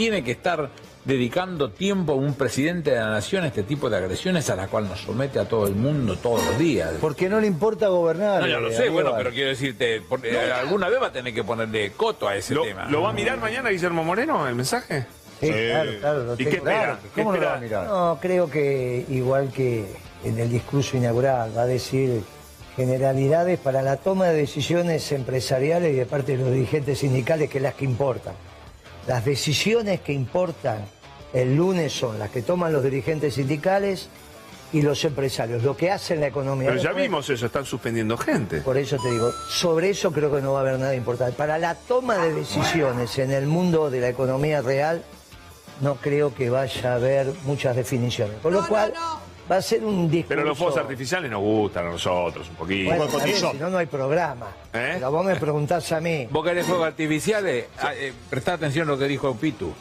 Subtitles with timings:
[0.00, 0.70] tiene que estar
[1.04, 4.68] dedicando tiempo a un presidente de la nación a este tipo de agresiones a la
[4.68, 6.92] cual nos somete a todo el mundo todos los días.
[7.00, 8.42] Porque no le importa gobernar.
[8.42, 11.12] No, ya lo eh, sé, bueno, pero quiero decirte, por- eh, alguna vez va a
[11.12, 12.88] tener que ponerle coto a ese ¿Lo, tema.
[12.88, 15.04] lo va a mirar mañana Guillermo Moreno el mensaje?
[15.40, 16.24] Sí, claro, claro.
[16.26, 16.78] lo ¿Y tengo qué espera?
[16.84, 16.98] claro.
[17.02, 17.86] ¿Qué ¿Cómo no lo va a mirar?
[17.88, 19.84] No, creo que igual que
[20.22, 22.22] en el discurso inaugural va a decir
[22.76, 27.58] generalidades para la toma de decisiones empresariales y de parte de los dirigentes sindicales que
[27.58, 28.34] las que importan.
[29.08, 30.84] Las decisiones que importan
[31.32, 34.10] el lunes son las que toman los dirigentes sindicales
[34.70, 36.68] y los empresarios, lo que hacen la economía.
[36.68, 38.60] Pero ya vimos eso, están suspendiendo gente.
[38.60, 41.32] por eso te digo, sobre eso creo que no va a haber nada importante.
[41.32, 45.02] Para la toma de decisiones en el mundo de la economía real,
[45.80, 48.36] no creo que vaya a haber muchas definiciones.
[48.42, 48.92] Con lo cual,
[49.50, 50.28] va a ser un discurso...
[50.28, 52.94] Pero los fuegos artificiales nos gustan a nosotros un poquito.
[52.94, 54.46] Bueno, si no, no hay programa.
[54.72, 54.92] ¿Eh?
[54.94, 56.28] Pero vos me preguntás a mí.
[56.30, 57.66] ¿Vos querés fuegos artificiales?
[57.78, 59.72] Ah, eh, prestá atención a lo que dijo Pitu.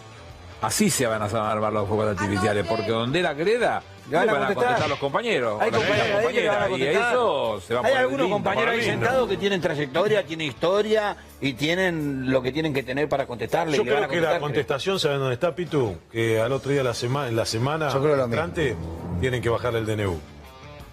[0.62, 3.84] Así se van a armar los fuegos artificiales, porque donde la greda
[4.16, 4.56] van a van a contestar.
[4.66, 5.62] contestar los compañeros.
[5.62, 7.12] Hay compañeros ahí que le van a y contestar.
[7.14, 11.18] eso se va a Hay poner algunos compañeros ahí sentados que tienen trayectoria, tienen historia
[11.42, 13.78] y tienen lo que tienen que tener para contestarle.
[13.78, 15.98] Yo creo que la contestar, contestación, ¿saben dónde está, Pitu?
[16.12, 17.92] Que al otro día, la semana, en la semana
[18.24, 18.76] entrante,
[19.20, 20.20] tienen que bajarle el DNU.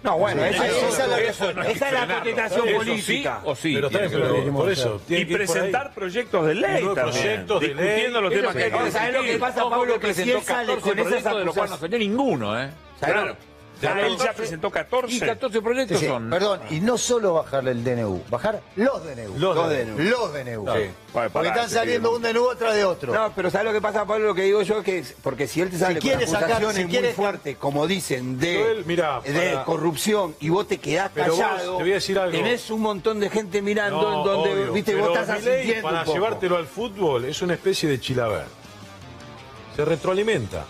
[0.03, 2.15] No, bueno, esa, Esa es la- esa es la Frenarlo.
[2.17, 3.39] contestación Eso política.
[3.41, 3.75] Sí o sí.
[3.75, 5.01] pero pero por eso.
[5.09, 6.95] Y presentar proyectos de ley también.
[6.95, 7.77] proyectos de ley.
[7.87, 9.99] discutiendo los temas que que hay que acaba de ¿Sabes lo que pasa, Pablo?
[9.99, 12.69] que si él sale 14 con esas de los cuales no salió ninguno, ¿eh?
[13.01, 13.37] Claro.
[13.83, 15.15] Ya él ya presentó 14.
[15.15, 16.31] Y 14 proyectos Sí, son.
[16.31, 19.37] Perdón, y no solo bajarle el DNU, bajar los DNU.
[19.37, 19.97] Los Los DNU.
[19.97, 20.11] DNU.
[20.11, 20.67] Los DNU.
[20.75, 20.91] Sí.
[21.33, 23.13] Porque están saliendo un DNU atrás de otro.
[23.13, 24.27] No, pero ¿sabes lo que pasa, Pablo?
[24.29, 26.85] Lo que digo yo es que, porque si él te sale Si con acusaciones si
[27.01, 31.41] muy fuertes, como dicen, de, mirá, de para- corrupción, y vos te quedás Pero vos,
[31.41, 32.31] callado, te voy a decir algo.
[32.33, 35.83] tenés un montón de gente mirando No, en donde, obvio, viste, pero vos estás asintiendo
[35.83, 36.15] Para un poco.
[36.17, 38.45] llevártelo al fútbol es una especie de chilaver.
[39.77, 40.65] Se retroalimenta.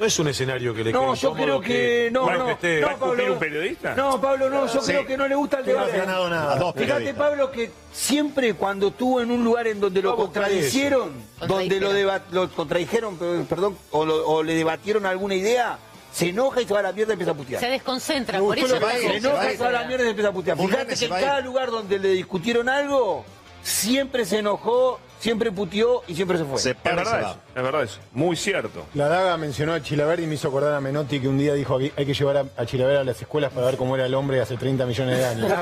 [0.00, 2.52] No es un escenario que le No, quede yo creo que no, bueno, no, que
[2.52, 3.32] esté- no, ¿Va a escupir Pablo.
[3.34, 3.94] un periodista?
[3.94, 5.98] No, Pablo, no, yo creo que no le gusta el Que no debate.
[5.98, 6.72] ganado nada.
[6.72, 7.12] Fíjate.
[7.12, 11.12] Pablo, que siempre cuando estuvo en un lugar en donde lo contradicieron,
[11.46, 15.78] donde lo, deba- lo contradijeron, pe- perdón, o, lo- o le debatieron alguna idea,
[16.10, 17.60] se enoja y se va a la mierda y empieza a putear.
[17.60, 20.06] Se desconcentra, por eso que Se digo, enoja se y se va a la mierda
[20.06, 20.56] y empieza a putear.
[20.56, 23.22] Fíjate que se en cada lugar donde le discutieron algo,
[23.62, 26.58] siempre se enojó, siempre puteó y siempre se fue.
[26.58, 27.30] Se Es para y se verdad va.
[27.30, 27.98] eso, es verdad eso.
[28.12, 28.84] Muy cierto.
[28.94, 31.78] La Daga mencionó a Chilaver y me hizo acordar a Menotti que un día dijo
[31.78, 34.14] que hay que llevar a, a Chilaver a las escuelas para ver cómo era el
[34.14, 35.52] hombre hace 30 millones de años.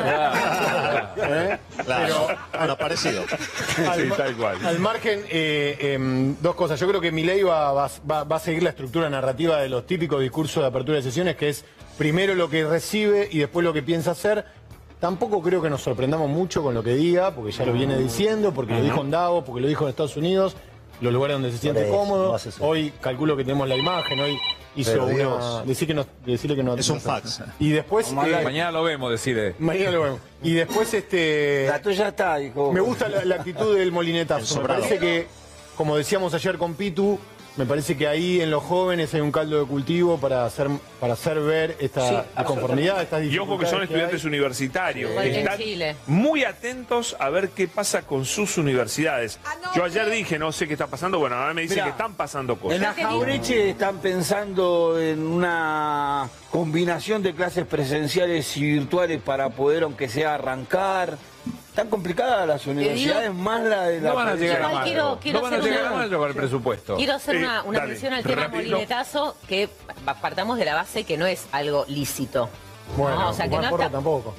[1.16, 1.58] ¿Eh?
[1.84, 2.28] Claro.
[2.56, 3.22] Bueno, parecido.
[3.88, 4.64] Al, Sí, tal cual.
[4.66, 6.78] al margen, eh, em, dos cosas.
[6.80, 10.62] Yo creo que Milei va- va a seguir la estructura narrativa de los típicos discursos
[10.62, 11.64] de apertura de sesiones, que es
[11.96, 14.44] primero lo que recibe y después lo que piensa hacer.
[15.00, 18.52] Tampoco creo que nos sorprendamos mucho con lo que diga, porque ya lo viene diciendo,
[18.52, 20.56] porque lo dijo en Davos, porque lo dijo en Estados Unidos,
[21.00, 22.36] los lugares donde se siente eso, cómodo.
[22.60, 24.36] Hoy calculo que tenemos la imagen, hoy
[24.74, 25.62] hizo Pero una...
[25.62, 26.74] Decir que no, decirle que no...
[26.74, 27.42] Es un fax.
[27.60, 28.10] Y después...
[28.10, 29.54] eh, Mañana lo vemos, decirle.
[29.60, 30.20] mañana lo vemos.
[30.42, 31.66] Y después este...
[31.68, 32.72] La tuya está, dijo.
[32.72, 34.62] Me gusta la, la actitud del molinetazo.
[34.62, 35.28] Me parece que,
[35.76, 37.18] como decíamos ayer con Pitu,
[37.58, 40.68] me parece que ahí en los jóvenes hay un caldo de cultivo para hacer,
[41.00, 44.28] para hacer ver esta inconformidad, estas Y ojo que son estudiantes hay.
[44.28, 45.10] universitarios.
[45.10, 45.96] En Están Chile.
[46.06, 49.40] muy atentos a ver qué pasa con sus universidades.
[49.74, 52.14] Yo ayer dije, no sé qué está pasando, bueno, ahora me dicen Mirá, que están
[52.14, 52.80] pasando En cosas.
[52.80, 60.08] la Jaureche están pensando en una combinación de clases presenciales y virtuales para poder, aunque
[60.08, 61.18] sea, arrancar.
[61.74, 64.82] Tan complicadas las universidades, más la de la No van a llegar a mayo.
[64.84, 66.96] quiero- quiero no van a hacer llegar una- a mayo el presupuesto.
[66.96, 69.68] Quiero hacer Eh, una, una dale, mención al tema molinetazo, que
[70.04, 72.48] pa- partamos de la base que no es algo lícito.
[72.96, 74.34] Bueno, No, o sea, que no porro está- tampoco.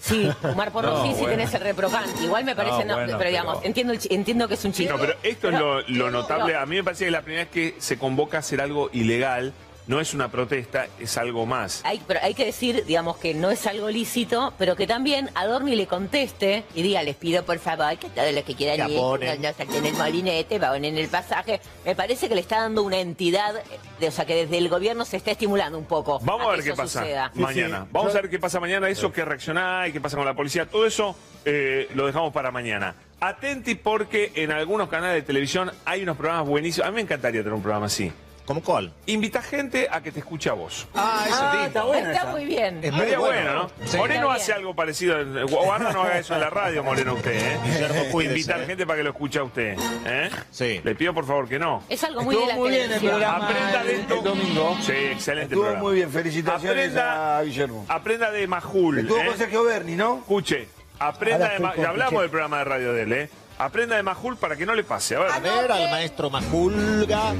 [0.00, 1.28] Sí, fumar porro No, sí, sí bueno.
[1.36, 2.22] tenés el reprocante.
[2.24, 4.92] Igual me parece, No, no, bueno, pero digamos, pero- entiendo, entiendo que es un chiste.
[4.92, 6.56] No, pero esto es lo, lo notable.
[6.56, 9.52] A mí me parece que la primera vez que se convoca a hacer algo ilegal,
[9.86, 11.80] no es una protesta, es algo más.
[11.84, 15.74] Hay, pero hay que decir, digamos, que no es algo lícito, pero que también Adorni
[15.74, 18.98] le conteste y diga, les pido por favor que todos los que quieran Que ir,
[19.00, 21.60] no, no salten el molinete, vayan en el pasaje.
[21.84, 23.62] Me parece que le está dando una entidad, eh,
[23.98, 26.20] de- o sea, que desde el gobierno se está estimulando un poco.
[26.22, 27.32] Vamos a ver que qué pasa suceda.
[27.34, 27.78] mañana.
[27.80, 27.88] Sí, sí.
[27.92, 30.34] Vamos Yo- a ver qué pasa mañana, eso que reaccioná y qué pasa con la
[30.34, 30.66] policía.
[30.66, 32.94] Todo eso eh, lo dejamos para mañana.
[33.20, 36.86] Atenti porque en algunos canales de televisión hay unos programas buenísimos.
[36.86, 38.12] A mí me encantaría tener un programa así.
[38.44, 38.92] ¿Cómo cuál?
[39.06, 40.86] Invita gente a que te escuche a vos.
[40.94, 42.10] Ah, ese Ah, está bueno.
[42.10, 42.30] Está esa.
[42.32, 42.80] muy bien.
[42.82, 43.54] Es muy bueno, bueno.
[43.54, 43.86] ¿no?
[43.86, 43.96] Sí.
[43.96, 45.16] Moreno hace algo parecido.
[45.46, 47.58] Guarda no haga eso en la radio, Moreno, usted, ¿eh?
[47.64, 48.66] Guillermo, cuídese, Invitar ¿eh?
[48.66, 50.30] gente para que lo escuche a usted, ¿eh?
[50.50, 50.80] Sí.
[50.82, 51.84] Le pido por favor que no.
[51.88, 53.10] Es algo muy de la muy bien el televisión.
[53.20, 54.14] programa Aprenda de el, esto.
[54.16, 54.76] el domingo.
[54.82, 55.82] Sí, excelente Estuvo programa.
[55.84, 57.86] muy bien, felicitaciones Aprenda- a Guillermo.
[57.88, 58.98] Aprenda de Majul.
[58.98, 59.26] Estuvo ¿eh?
[59.26, 60.18] con Sergio Berni, ¿no?
[60.18, 60.68] Escuche,
[60.98, 63.30] aprenda de estoy Ma- con ya hablamos del programa de radio de él, ¿eh?
[63.64, 65.14] Aprenda de Majul para que no le pase.
[65.14, 65.30] A ver.
[65.30, 67.32] A ver al maestro Majulga.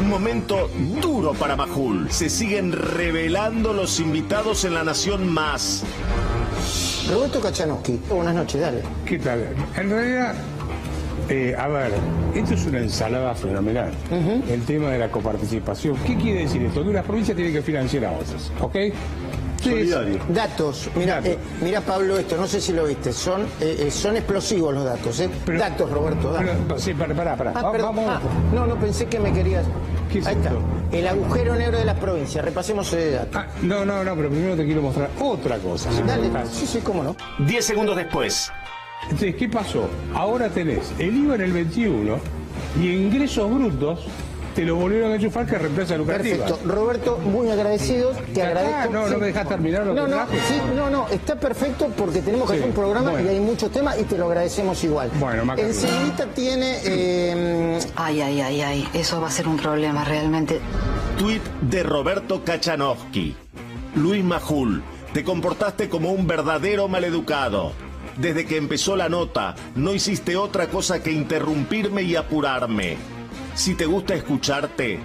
[0.00, 0.70] Un momento
[1.02, 2.10] duro para Majul.
[2.10, 5.84] Se siguen revelando los invitados en La Nación Más.
[7.10, 8.82] Roberto Kachanowski, buenas noches, dale.
[9.04, 9.46] ¿Qué tal?
[9.76, 10.34] En realidad,
[11.28, 11.92] eh, a ver,
[12.34, 13.92] esto es una ensalada fenomenal.
[14.48, 15.96] El tema de la coparticipación.
[16.06, 16.82] ¿Qué quiere decir esto?
[16.82, 18.76] Que una provincia tiene que financiar a otras, ¿ok?
[19.62, 19.90] Sí,
[20.28, 24.16] Datos, mira, eh, mira Pablo esto, no sé si lo viste, son, eh, eh, son
[24.16, 25.28] explosivos los datos, ¿eh?
[25.44, 26.50] Pero- datos, Roberto, datos.
[26.68, 27.52] Pero, sí, pará, pará, pará.
[27.56, 28.04] Ah, Vamos.
[28.08, 28.20] ah,
[28.54, 29.64] no, no, pensé que me querías.
[30.12, 30.52] ¿Qué es Ahí está,
[30.92, 33.38] el agujero negro de las provincias, repasemos ese dato.
[33.38, 35.90] Ah, no, no, no, pero primero te quiero mostrar otra cosa.
[36.06, 36.48] Dale, dejás.
[36.50, 37.16] sí, sí, cómo no.
[37.40, 38.50] Diez segundos después.
[39.04, 39.88] Entonces, ¿qué pasó?
[40.14, 42.18] Ahora tenés el IVA en el 21
[42.80, 44.06] y ingresos brutos
[44.58, 46.44] te lo volvieron a enchufar que reemplaza lucrativa.
[46.44, 46.68] Perfecto.
[46.68, 48.92] Roberto, muy agradecido, te agradezco.
[48.92, 52.22] no, no me dejas terminar lo no, que no, sí, no, no, está perfecto porque
[52.22, 53.24] tenemos que Sí, hacer un programa bueno.
[53.24, 55.12] y hay muchos temas y te lo agradecemos igual.
[55.20, 60.02] Bueno, Maca, Enseguidita tiene eh, Ay, ay, ay, ay, eso va a ser un problema
[60.02, 60.58] realmente.
[61.18, 63.36] Tweet de Roberto Kachanowski.
[63.94, 64.82] Luis Majul,
[65.12, 67.70] te comportaste como un verdadero maleducado.
[68.16, 72.96] Desde que empezó la nota, no hiciste otra cosa que interrumpirme y apurarme.
[73.58, 75.00] Si te gusta escucharte,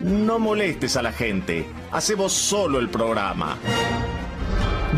[0.00, 1.66] no molestes a la gente.
[1.92, 3.58] Hacemos solo el programa.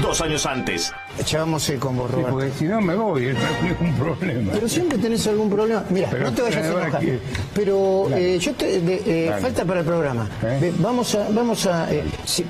[0.01, 2.33] Dos años antes, echábamos el combo, Sí, Roberto.
[2.33, 4.53] porque si no me voy, no hay ningún problema.
[4.53, 5.85] Pero siempre tenés algún problema.
[5.91, 6.99] Mira, no te vayas a enojar.
[7.01, 7.19] que-
[7.55, 10.29] Pero eh, yo te, de- eh, falta para el programa.
[10.43, 10.73] ¿Eh?
[10.79, 11.89] Vamos a, vamos a.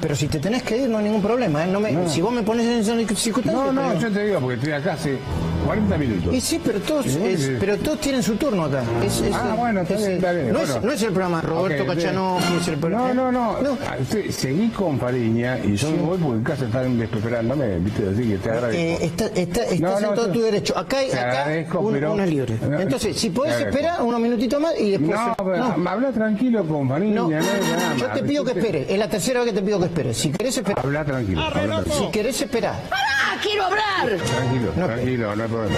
[0.01, 1.65] pero si te tenés que ir no hay ningún problema.
[1.67, 2.09] No me- No.
[2.09, 3.65] Si vos me pones en esa circunstancia.
[3.65, 5.19] No, no, pero- yo te digo porque estoy acá hace
[5.67, 6.35] 40 minutos.
[6.35, 8.83] Y sí, pero todos, ¿Y vos es- pero todos tienen su turno acá.
[9.05, 10.87] Es- es- Ah, bueno, está es- bien, está bien, No, es, bueno.
[10.87, 13.15] no es el programa Roberto Ok, Cachanowski, es el programa.
[13.15, 13.79] No, no, no.
[13.87, 13.97] Ah,
[14.31, 18.37] seguí con Fariña y yo me voy porque en casa están desesperándome, viste, así que
[18.39, 18.60] te agradezco.
[18.73, 20.77] Eh, está, está, estás No, en todo tu derecho.
[20.79, 22.57] Acá, hay- acá agradezco, uno, pero- uno es libre.
[22.79, 25.11] Entonces, si podés esperar unos minutitos más y después.
[25.19, 27.15] no, pero habla tranquilo Fariña.
[27.21, 28.93] No, yo te pido que Usted- espere.
[28.93, 30.15] Es la tercera vez que te pido que espere.
[30.15, 30.85] Si querés esperar.
[30.85, 31.41] Habla tranquilo.
[31.43, 31.95] habla tranquilo.
[32.07, 32.75] Si querés esperar.
[32.91, 34.17] ¡Ah, quiero hablar!
[34.19, 35.77] Tranquilo, No, tranquilo, no hay problema.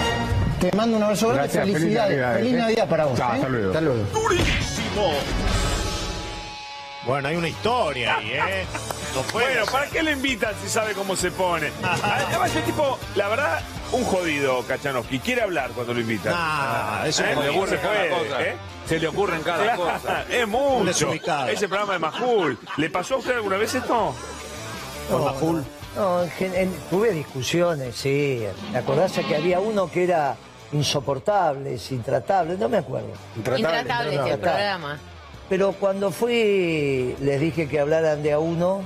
[0.59, 1.49] Te mando un abrazo grande.
[1.49, 2.17] Feliz Felicidades.
[2.17, 2.57] Navidad, Feliz ¿eh?
[2.57, 3.17] Navidad para vos.
[3.17, 3.35] Chao, ¿eh?
[3.35, 3.67] hasta luego.
[3.67, 4.03] Hasta luego.
[4.13, 5.62] durísimo.
[7.05, 8.65] Bueno, hay una historia ahí, ¿eh?
[9.15, 9.71] No puede Bueno, ser.
[9.71, 11.71] ¿para qué le invitan si sabe cómo se pone?
[11.83, 13.61] Además, ese tipo, la verdad,
[13.91, 15.19] un jodido Kachanowski.
[15.19, 16.33] Quiere hablar cuando lo invitan.
[16.35, 17.29] Ah, eso ¿Eh?
[17.31, 18.41] es Se le No ocurre cada puede, cosa.
[18.41, 18.55] ¿eh?
[18.87, 20.25] Se le ocurren cada Claro, cosa.
[20.31, 21.13] es mucho.
[21.47, 22.57] Ese programa de Majul.
[22.77, 24.15] ¿Le pasó a usted alguna vez esto?
[25.11, 25.63] Con Majul.
[25.95, 28.43] No, en gen- en- tuve discusiones, sí.
[28.71, 30.35] ¿Te acordás que había uno que era
[30.71, 32.57] insoportable, intratable?
[32.57, 33.09] No me acuerdo.
[33.35, 34.99] Intratable este programa.
[35.53, 38.83] Pero cuando fui, les dije que hablaran de a uno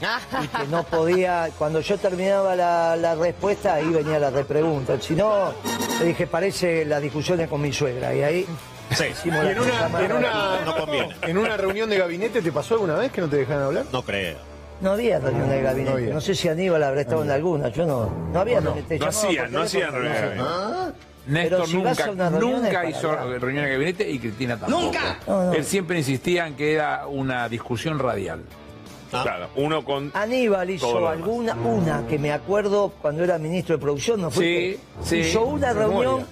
[0.44, 1.48] y que no podía.
[1.58, 4.96] Cuando yo terminaba la, la respuesta, ahí venía la repregunta.
[5.00, 5.52] Si no,
[5.98, 8.14] le dije, parece las discusiones con mi suegra.
[8.14, 8.46] Y ahí
[8.92, 9.06] Sí.
[9.10, 11.16] hicimos Y la en una, en, una, No conviene.
[11.22, 13.86] en una reunión de gabinete, ¿te pasó alguna vez que no te dejaron hablar?
[13.90, 14.36] No creo.
[14.82, 16.00] No había reunión de gabinete.
[16.02, 16.14] no.
[16.14, 17.70] No sé si Aníbal habrá estado en alguna.
[17.70, 18.08] Yo no.
[18.32, 18.60] No había.
[18.60, 20.98] te No llamaban hacían, no hacían reunión gabinete.
[21.26, 23.40] Néstor si nunca, nunca hizo hablar.
[23.40, 24.82] reunión de gabinete y Cristina tampoco.
[24.82, 25.18] ¡Nunca!
[25.26, 25.52] No, no.
[25.52, 28.42] Él siempre insistía en que era una discusión radial.
[29.10, 30.10] Claro, uno con.
[30.14, 34.44] Aníbal hizo alguna, una que me acuerdo cuando era ministro de producción, ¿no fue?
[34.44, 35.86] Sí, sí, Hizo una memoria.
[35.86, 36.26] reunión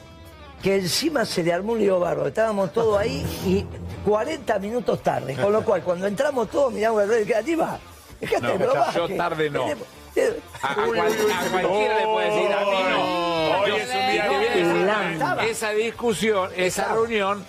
[0.62, 2.28] que encima se le armó un lío bárbaro.
[2.28, 3.64] Estábamos todos ahí y
[4.04, 5.34] 40 minutos tarde.
[5.37, 7.78] Con lo cual, cuando entramos todos, miramos el reloj y dije, Aníbal,
[8.20, 9.64] dejate No, de yo tarde no.
[10.62, 13.61] A, a cual- a cualquiera le puede decir, a mí no.
[13.62, 14.28] Hoy es un día
[15.40, 15.50] de.
[15.50, 17.45] Esa discusión, esa reunión,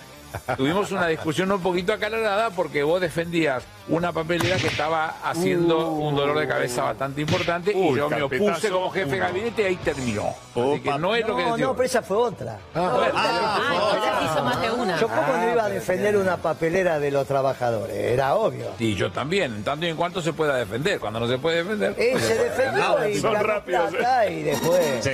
[0.56, 6.14] tuvimos una discusión un poquito acalorada porque vos defendías una papelera que estaba haciendo un
[6.16, 9.76] dolor de cabeza bastante importante y yo me opuse como jefe de gabinete y ahí
[9.76, 10.34] terminó.
[10.54, 12.58] Así que no es lo que No, no, pero esa fue otra.
[12.74, 14.98] Ah, entonces hizo más de una.
[15.00, 18.70] Yo cómo no iba a defender una papelera de los trabajadores, era obvio.
[18.78, 20.98] Y yo también, en tanto y en cuanto se pueda defender.
[20.98, 21.92] Cuando no se puede defender.
[21.98, 25.10] Y se defendió y Son rápidos, plata y después Sí.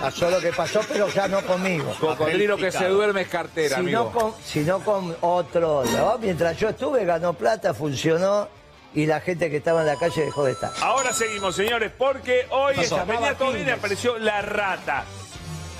[0.00, 1.92] pasó lo que pasó, pero ya no conmigo.
[1.98, 4.12] Cocodrilo que se duerme es cartera, Si no, amigo.
[4.12, 6.18] con, si no con otro, ¿no?
[6.18, 7.95] Mientras yo estuve, ganó plata, funcionó
[8.94, 10.72] y la gente que estaba en la calle dejó de estar.
[10.80, 12.74] Ahora seguimos, señores, porque hoy
[13.38, 15.04] todo bien y apareció la rata.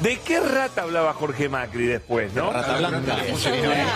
[0.00, 2.52] ¿De qué rata hablaba Jorge Macri después, no?
[2.52, 3.16] Rata Blanca.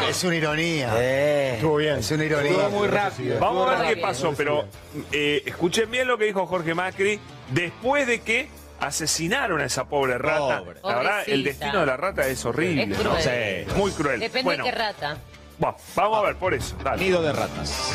[0.08, 0.94] Es una ironía.
[0.96, 1.98] Eh, Estuvo bien.
[1.98, 2.50] es una ironía.
[2.52, 3.38] Estuvo muy rápido.
[3.38, 4.64] Vamos a ver qué pasó, pero
[5.12, 8.48] eh, escuchen bien lo que dijo Jorge Macri después de que
[8.80, 10.60] asesinaron a esa pobre rata.
[10.60, 10.80] Pobre.
[10.82, 12.84] La verdad, el destino de la rata es horrible.
[12.84, 13.20] Es ¿no?
[13.20, 13.76] Sí.
[13.76, 14.20] Muy cruel.
[14.20, 15.18] Depende bueno, de qué rata.
[15.61, 16.75] Bueno, vamos a ver por eso.
[16.83, 17.05] Dale.
[17.05, 17.93] Nido de ratas.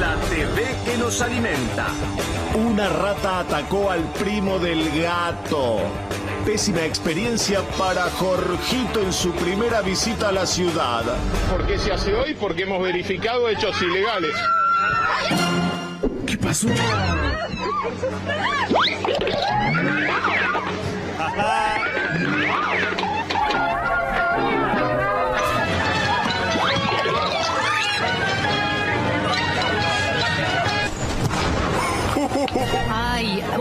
[0.00, 1.86] La TV que no los alimenta.
[2.54, 5.78] Una rata atacó al primo del gato.
[6.44, 11.02] Pésima experiencia para Jorgito en su primera visita a la ciudad.
[11.50, 12.34] ¿Por qué se hace hoy?
[12.34, 14.34] Porque hemos verificado hechos ilegales.
[16.26, 16.68] ¿Qué pasó?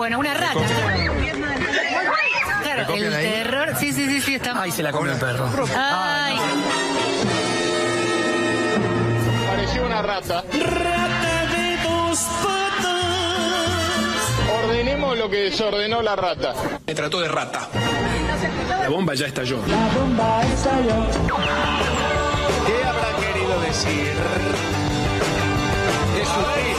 [0.06, 0.60] Bueno, una rata.
[2.62, 3.74] Claro, el terror.
[3.80, 4.62] Sí, sí, sí, sí, está.
[4.62, 5.50] Ay, se la comió el perro.
[5.76, 6.38] Ay.
[9.48, 10.44] Pareció una rata.
[10.44, 12.94] Rata de dos patas.
[14.64, 16.54] Ordenemos lo que desordenó la rata.
[16.86, 17.68] Me trató de rata.
[18.84, 19.58] La bomba ya estalló.
[19.66, 19.74] ¿Qué
[22.84, 24.14] habrá querido decir?
[26.28, 26.75] A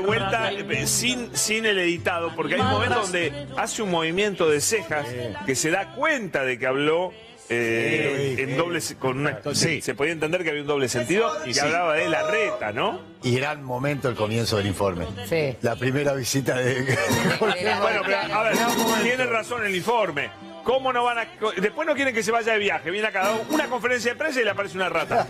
[0.00, 4.48] de vuelta eh, sin, sin el editado, porque hay un momento donde hace un movimiento
[4.48, 5.06] de cejas
[5.46, 7.12] que se da cuenta de que habló
[7.52, 11.52] eh, en doble se- con una se podía entender que había un doble sentido y
[11.52, 13.00] que hablaba de la reta, ¿no?
[13.24, 15.06] Y gran momento el comienzo del informe.
[15.28, 15.56] Sí.
[15.62, 16.74] La primera visita de...
[17.40, 18.56] Bueno, pero a ver,
[19.02, 20.30] tiene razón el informe.
[20.64, 21.26] ¿Cómo no van a.?
[21.56, 22.90] Después no quieren que se vaya de viaje.
[22.90, 25.26] Viene acá una conferencia de prensa y le aparece una rata.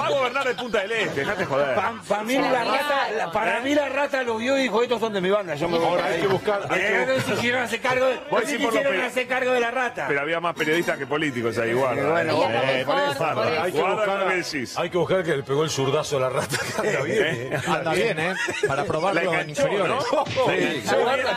[0.00, 1.74] Va a gobernar de Punta del Este, dejate joder.
[2.08, 5.12] Para mí la rata, la- para mí la rata lo vio y dijo, estos son
[5.12, 6.20] de mi banda, yo me voy Ahora hay ahí".
[6.22, 9.26] que buscar- hay que Eh, no se quisieron hacer cargo, de- no se quisieron hacer
[9.26, 10.04] cargo la rata.
[10.08, 12.10] Pero había más periodistas que políticos ahí, guarda.
[12.10, 12.36] bueno, eh.
[12.36, 13.62] bueno, Eh, por eso, por guarda, eso.
[13.62, 14.78] Hay que, buscar, que decís.
[14.78, 16.56] hay que buscar que le pegó el zurdazo a la rata.
[16.82, 17.60] que Anda bien, ¿eh?
[17.66, 18.34] Anda bien, ¿eh?
[18.66, 19.96] Para La probarlo en inferiores.
[20.12, 20.24] ¿no?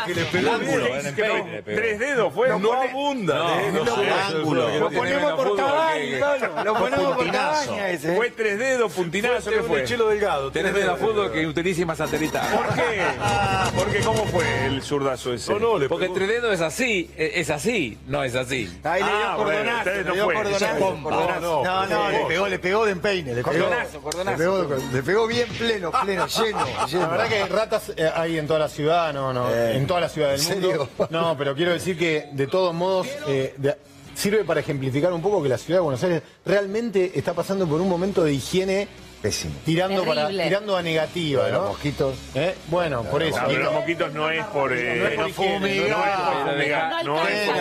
[0.05, 1.63] Que le pegó bien.
[1.65, 2.49] Tres dedos fue.
[2.59, 3.71] No abunda, ¿eh?
[3.73, 4.67] No, no, sé, ángulo.
[4.67, 8.15] que no Lo ponemos por cabaña, lo ponemos por cabaña ese.
[8.15, 10.51] Fue tres dedos, puntinazo, ¿qué Fue chelo delgado.
[10.51, 12.41] Tenés menos fútbol que utilísima satélita.
[12.41, 13.01] ¿Por qué?
[13.75, 15.53] Porque ¿cómo fue el zurdazo ese?
[15.53, 18.69] No, no, le Porque entre dedos es así, eh, es así, no es así.
[18.83, 21.63] Ahí le dio Ah, cordonazo, le dio cordonazo.
[21.63, 23.33] No, No, le pegó, le pegó de empeine.
[23.35, 24.67] Le pegó, Cordonazo, cordonazo.
[24.91, 26.65] Le pegó, bien pleno, pleno, lleno.
[26.99, 30.01] La verdad que ratas eh, hay en toda la ciudad, no, no, Eh, en toda
[30.01, 30.89] la ciudad del ¿en mundo.
[31.09, 33.75] No, pero quiero decir que de todos modos eh, de-
[34.15, 37.79] sirve para ejemplificar un poco que la ciudad de Buenos Aires realmente está pasando por
[37.79, 38.87] un momento de higiene
[39.21, 39.53] Pésimo.
[39.65, 40.43] tirando para Terrible.
[40.45, 41.67] tirando a negativa, Lo de los ¿no?
[41.69, 42.15] mosquitos.
[42.35, 42.55] ¿Eh?
[42.67, 43.41] Bueno, por eso.
[43.41, 44.71] No, pero los moquitos no es por.
[44.71, 45.59] eh, No es por no higiene,
[45.89, 47.55] no es por fumigar, no es a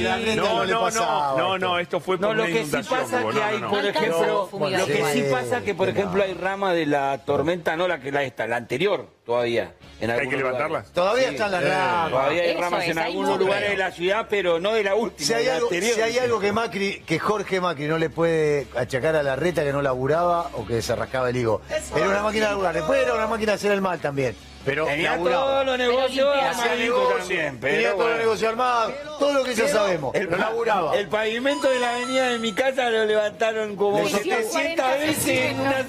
[0.00, 1.66] la No, no le no, pasaba no, no, esto.
[1.66, 3.00] no, esto fue No, por lo una que sí inundación.
[3.00, 3.88] pasa Hugo, que no, hay, no, por no.
[3.88, 4.80] ejemplo, fumigar.
[4.80, 5.92] lo que sí Sí, pasa que, por no.
[5.92, 9.74] ejemplo, hay rama de la tormenta, no la que la esta, la anterior todavía.
[10.00, 10.66] En ¿Hay que algunos levantarla?
[10.68, 10.92] lugares.
[10.92, 11.34] Todavía Sí.
[11.34, 12.10] están las Eh, ramas.
[12.10, 14.94] Todavía hay Eso ramas es, en algunos lugares de la ciudad, pero no de la
[14.94, 15.94] última, Si hay, de la algo, anterior.
[15.94, 19.62] si hay algo que Macri, que Jorge Macri no le puede achacar a la reta
[19.62, 21.60] que no laburaba o que se rascaba el higo.
[21.94, 22.74] Era una máquina de laburar.
[22.74, 24.36] Después era una máquina de hacer el mal también.
[24.62, 25.42] Pero Tenía laburaba.
[25.46, 28.18] todos los negocios armaditos negocio, tenía pero todo el bueno.
[28.18, 30.14] negocio armado, todo lo que ya sabemos.
[30.14, 30.96] El, lo laburaba.
[30.96, 35.28] el pavimento de la avenida de mi casa lo levantaron como Le sostuvo 700 veces
[35.28, 35.82] en una,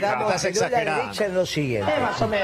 [0.00, 1.28] damos Estás la exagerando.
[1.34, 1.92] lo siguiente.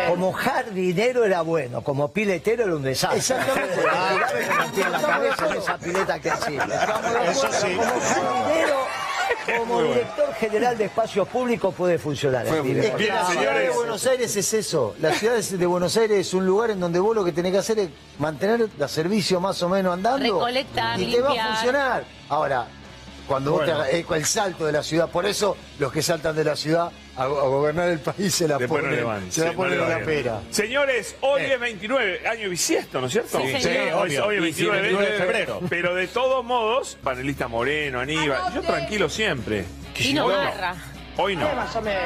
[0.09, 3.19] Como jardinero era bueno, como piletero era un desastre.
[3.21, 3.83] Exactamente.
[4.91, 6.65] La cabeza en esa pileta que hacía.
[7.31, 7.75] Eso sí.
[7.77, 8.87] Como jardinero,
[9.59, 12.47] como director general de espacios públicos puede funcionar.
[12.47, 12.87] el pibe.
[12.89, 13.71] Es que la ciudad de.
[13.71, 14.95] Buenos Aires es eso.
[15.01, 17.59] La ciudad de Buenos Aires es un lugar en donde vos lo que tenés que
[17.59, 20.25] hacer es mantener el servicio más o menos andando.
[20.25, 22.05] Recolectar, y te va a funcionar.
[22.29, 22.67] Ahora,
[23.27, 23.81] cuando vos te Bueno.
[23.85, 26.91] hagas- eh, el salto de la ciudad, por eso los que saltan de la ciudad
[27.17, 29.33] a, a gobernar el país se la Después no ponen, le van.
[29.33, 30.41] se la sí, ponen no en la pera.
[30.51, 33.39] Señores, hoy es 29, año bisiesto, ¿no es cierto?
[33.41, 35.61] Sí, Sí, hoy, hoy es Y sí, 29, 29 de febrero.
[35.69, 39.65] Pero de todos modos, panelista Moreno, Aníbal, yo tranquilo siempre.
[39.99, 40.43] Vino Hoy no.
[40.45, 40.75] Marra.
[41.17, 41.49] Hoy no.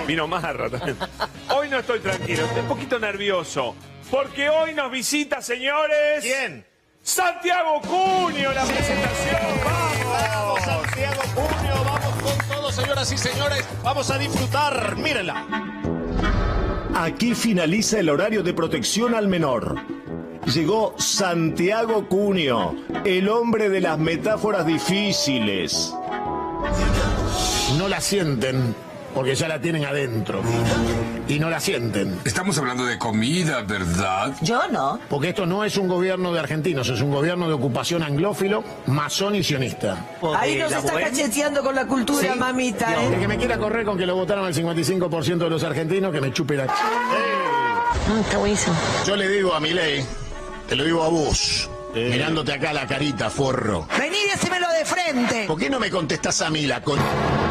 [0.06, 0.96] Vino Marra también.
[1.56, 3.75] Hoy no estoy tranquilo, estoy un poquito nervioso.
[4.10, 6.20] Porque hoy nos visita, señores.
[6.22, 6.66] ¿Quién?
[7.02, 9.40] Santiago Cunio, la presentación.
[9.64, 10.58] ¡Vamos!
[10.60, 10.77] Santiago
[11.35, 13.64] Junio, vamos con todo, señoras y señores.
[13.82, 14.97] Vamos a disfrutar.
[14.97, 15.47] Mírenla.
[16.94, 19.76] Aquí finaliza el horario de protección al menor.
[20.52, 25.94] Llegó Santiago Cunio, el hombre de las metáforas difíciles.
[27.76, 28.75] No la sienten
[29.18, 30.40] porque ya la tienen adentro.
[31.26, 32.20] Y no la sienten.
[32.25, 34.32] Estamos hablando de comida, ¿verdad?
[34.42, 35.00] Yo no.
[35.08, 39.34] Porque esto no es un gobierno de argentinos, es un gobierno de ocupación anglófilo, masón
[39.34, 40.06] y sionista.
[40.38, 43.18] Ahí nos está cacheteando con la cultura, mamita, El ¿eh?
[43.18, 46.32] que me quiera correr con que lo votaron al 55% de los argentinos, que me
[46.32, 46.66] chupe la...
[46.66, 48.76] está buenísimo.
[49.04, 50.06] Yo le digo a mi ley,
[50.68, 53.88] te lo digo a vos, mirándote acá la carita, forro.
[53.98, 55.44] Vení y decímelo de frente.
[55.48, 57.00] ¿Por qué no me contestás a mí la con...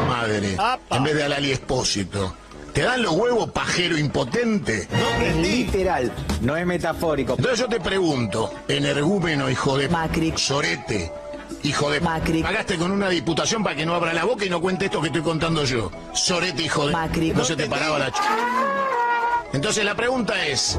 [0.08, 0.56] madre
[0.90, 2.34] en vez de a Lali Espósito.
[2.72, 4.88] ¿Te dan los huevos pajero impotente?
[5.22, 6.12] Es literal,
[6.42, 7.34] no es metafórico.
[7.36, 11.12] Entonces yo te pregunto, energúmeno, hijo de Macri, Sorete,
[11.64, 12.42] hijo de Macri.
[12.42, 15.08] Pagaste con una diputación para que no abra la boca y no cuente esto que
[15.08, 15.90] estoy contando yo.
[16.12, 17.32] Sorete, hijo de Macri.
[17.32, 18.18] No se te paraba la ch...
[19.52, 20.78] Entonces la pregunta es,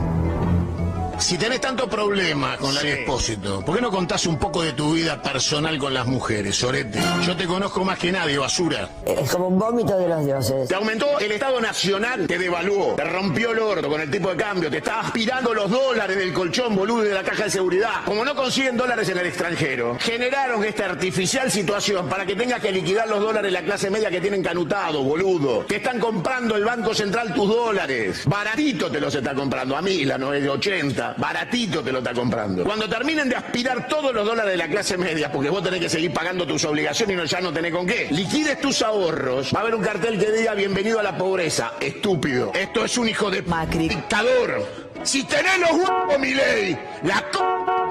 [1.20, 4.94] si tenés tanto problema con la expósito, ¿por qué no contás un poco de tu
[4.94, 7.00] vida personal con las mujeres, Sorete?
[7.26, 8.90] Yo te conozco más que nadie, basura.
[9.06, 10.68] Es como un vómito de los dioses.
[10.68, 14.38] Te aumentó el Estado Nacional, te devaluó, te rompió el orto con el tipo de
[14.38, 18.06] cambio, te está aspirando los dólares del colchón, boludo, y de la caja de seguridad.
[18.06, 22.72] Como no consiguen dólares en el extranjero, generaron esta artificial situación para que tengas que
[22.72, 25.66] liquidar los dólares la clase media que tienen canutado, boludo.
[25.66, 28.24] Te están comprando el Banco Central tus dólares.
[28.26, 31.09] Baratito te los está comprando, a mí, la 980.
[31.18, 32.63] Baratito te lo está comprando.
[32.63, 35.89] Cuando terminen de aspirar todos los dólares de la clase media, porque vos tenés que
[35.89, 39.60] seguir pagando tus obligaciones y no, ya no tenés con qué, liquides tus ahorros, va
[39.60, 41.74] a haber un cartel que diga bienvenido a la pobreza.
[41.80, 42.51] Estúpido.
[42.54, 43.89] Esto es un hijo de Macri.
[43.89, 44.89] Dictador.
[45.04, 47.39] Si tenés los huevos, mi ley, la c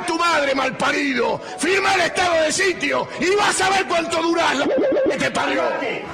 [0.06, 4.66] tu madre malparido, firma el estado de sitio y vas a ver cuánto durás la
[5.10, 5.62] que te parió.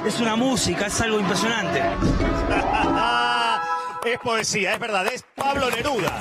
[0.06, 1.82] Es una música, es algo impresionante.
[4.04, 6.20] Es poesía, es verdad, es Pablo Neruda.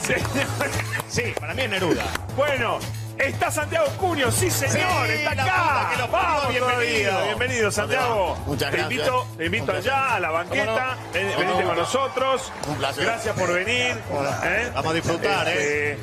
[1.10, 2.06] Sí, para mí es Neruda.
[2.36, 2.80] Bueno,
[3.18, 5.90] está Santiago Cunio, sí señor, Sí, está la acá.
[5.92, 7.10] que lo parió, Vamos, bienvenido.
[7.12, 7.26] todavía.
[7.36, 8.36] Bienvenido, Santiago.
[8.46, 8.92] Muchas Te gracias.
[9.02, 9.92] invito, te invito Un placer.
[9.92, 10.98] allá a la banqueta.
[11.14, 12.52] Ven- Venite con nosotros.
[12.68, 13.04] Un placer.
[13.06, 13.98] Gracias por venir.
[14.44, 14.72] ¿eh?
[14.74, 15.98] Vamos a disfrutar, Este,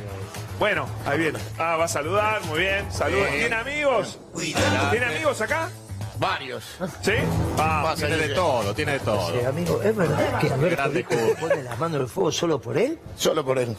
[0.59, 1.39] Bueno, ahí viene.
[1.59, 2.93] Ah, va a saludar, muy bien.
[2.93, 3.27] Saludos.
[3.31, 3.41] Bien.
[3.41, 4.19] ¿Tiene amigos?
[4.91, 5.71] ¿Tiene amigos acá?
[6.21, 6.63] Varios.
[7.01, 7.13] ¿Sí?
[7.57, 7.95] Vamos.
[7.99, 9.33] Tiene de todo, tiene de todo.
[9.33, 11.19] Sí, amigo, ¿es verdad que Alberto Grande Cuba.
[11.41, 12.99] pone las manos en el fuego solo por él?
[13.17, 13.75] Solo por él.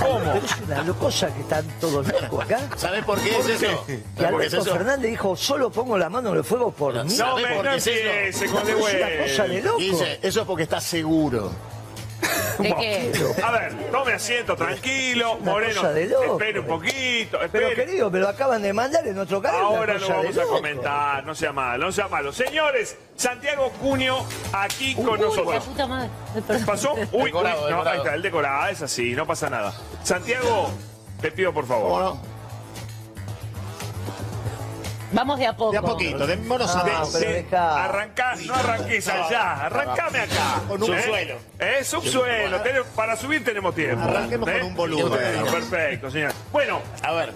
[0.00, 0.18] ¿Cómo?
[0.18, 0.36] Pero
[0.80, 2.60] es una cosa que están todos locos acá.
[2.78, 3.84] ¿Sabés por qué es eso?
[3.86, 4.72] Que ¿Sabés por qué es Alberto eso?
[4.72, 7.02] Fernández dijo, solo pongo la mano en el fuego por mí.
[7.02, 8.44] No ¿Sabés me por no qué es eso?
[8.46, 9.78] Es una cosa de loco.
[9.78, 11.52] Dice, eso es porque está seguro.
[12.58, 13.12] ¿De qué?
[13.42, 15.34] A ver, tome asiento, tranquilo.
[15.36, 16.24] Una Moreno, cosa de loco.
[16.38, 17.38] espere un poquito.
[17.52, 17.74] Pero Espere.
[17.74, 19.60] querido, me lo acaban de mandar en otro canal.
[19.64, 20.54] una Ahora lo cosa de vamos a loco.
[20.54, 22.32] comentar, no sea malo, no sea malo.
[22.32, 25.64] Señores, Santiago Cunio aquí con la nosotros.
[25.64, 26.10] puta madre.
[26.34, 26.66] Ay, perdón.
[26.66, 26.94] ¿Pasó?
[26.94, 27.90] Uy, uy, Decorado, no, decorado.
[27.90, 29.74] ahí está, el decorado, es así, no pasa nada.
[30.02, 30.70] Santiago,
[31.20, 32.02] te pido por ¿Cómo favor.
[32.16, 32.33] no?
[35.14, 35.72] Vamos de a poco.
[35.72, 37.84] De a poquito, démonos a Ah, De- pero de- dejá.
[37.84, 40.60] arrancá, no arranques allá, arrancame acá.
[40.68, 41.02] Con un ¿Eh?
[41.02, 41.34] subsuelo.
[41.58, 42.60] Eh, subsuelo,
[42.96, 44.02] para subir tenemos tiempo.
[44.04, 44.58] Arranquemos ¿Eh?
[44.58, 45.08] con un.
[45.08, 46.32] Bueno, Perfecto, señor.
[46.52, 47.32] Bueno, A ver,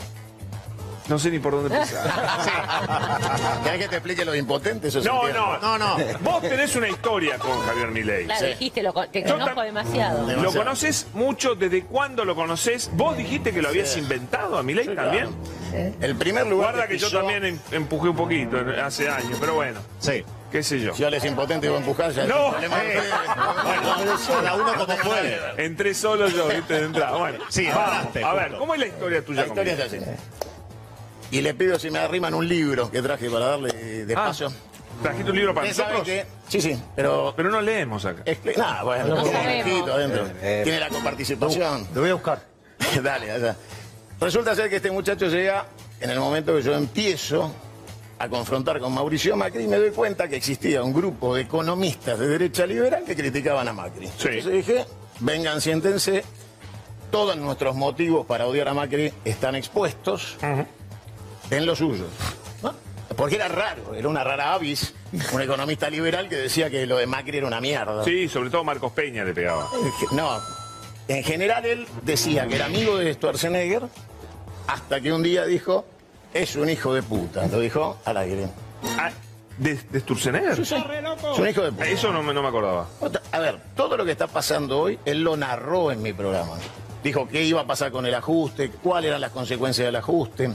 [1.09, 2.05] no sé ni por dónde empezar.
[3.65, 4.89] ¿querés que te explique lo impotente?
[4.89, 5.97] Eso No, no, No, no.
[6.21, 8.25] Vos tenés una historia con Javier Milei.
[8.27, 10.27] Claro, dijiste, lo, te Yo conozco demasiado.
[10.37, 11.55] ¿Lo conoces mucho?
[11.55, 12.91] ¿Desde cuándo lo conoces?
[12.93, 15.29] ¿Vos dijiste que lo habías inventado a Milei también?
[16.01, 19.81] El primer lugar Guarda que yo también em- empujé un poquito hace años, pero bueno,
[19.99, 20.25] Sí.
[20.51, 20.95] qué sé yo.
[20.95, 22.53] Si yo les impotente y voy a empujar, ya No.
[22.59, 23.05] de ustedes.
[24.29, 25.39] Cada uno como puede.
[25.57, 27.17] Entré solo yo, viste, de entrada.
[27.17, 27.93] Bueno, Sí, vamos.
[28.07, 28.57] entraste, A ver.
[28.57, 29.99] ¿cómo es la historia tuya La historia es así.
[31.31, 33.73] Y le pido si me arriman un libro que traje para darle
[34.07, 34.33] de Ah.
[35.03, 36.03] ¿Trajiste un libro para nosotros?
[36.03, 37.33] que- Sí, sí, pero...
[37.37, 38.25] Pero no leemos acá.
[38.25, 39.67] Expli- Nah, bueno, No tiene un sabemos.
[39.67, 40.25] escrito adentro.
[40.41, 41.89] Tiene la coparticipación.
[41.95, 42.43] Lo voy a buscar.
[43.03, 43.57] Dale, allá.
[44.21, 45.67] Resulta ser que este muchacho llega
[46.01, 47.53] en el momento que yo empiezo
[48.19, 52.19] a confrontar con Mauricio Macri y me doy cuenta que existía un grupo de economistas
[52.19, 54.09] de derecha liberal que criticaban a Macri.
[54.09, 54.29] Sí.
[54.29, 54.85] Entonces dije,
[55.21, 56.25] vengan, siéntense,
[57.13, 60.37] todos nuestros motivos para odiar a Macri están expuestos
[61.51, 62.09] en los suyos.
[62.61, 62.75] ¿no?
[63.17, 64.95] Porque era raro, era una rara avis,
[65.33, 68.03] un economista liberal que decía que lo de Macri era una mierda.
[68.03, 69.69] Sí, sobre todo Marcos Peña le pegaba.
[70.11, 70.41] No,
[71.07, 73.83] en general él decía que era amigo de Schwarzenegger
[74.69, 75.85] hasta que un día dijo,
[76.33, 77.47] es un hijo de puta.
[77.49, 78.49] Lo dijo al aire.
[78.97, 79.11] Ah,
[79.59, 80.55] ¿De, de Sturzenegger?
[80.55, 80.75] Sí, sí.
[80.77, 81.87] Es un hijo de puta.
[81.89, 82.87] Eso no, me- no me acordaba.
[83.01, 86.53] Otra- A ver, todo lo que está pasando hoy, él lo narró en mi programa.
[87.03, 90.51] Dijo qué iba a pasar con el ajuste, cuáles eran las consecuencias del ajuste.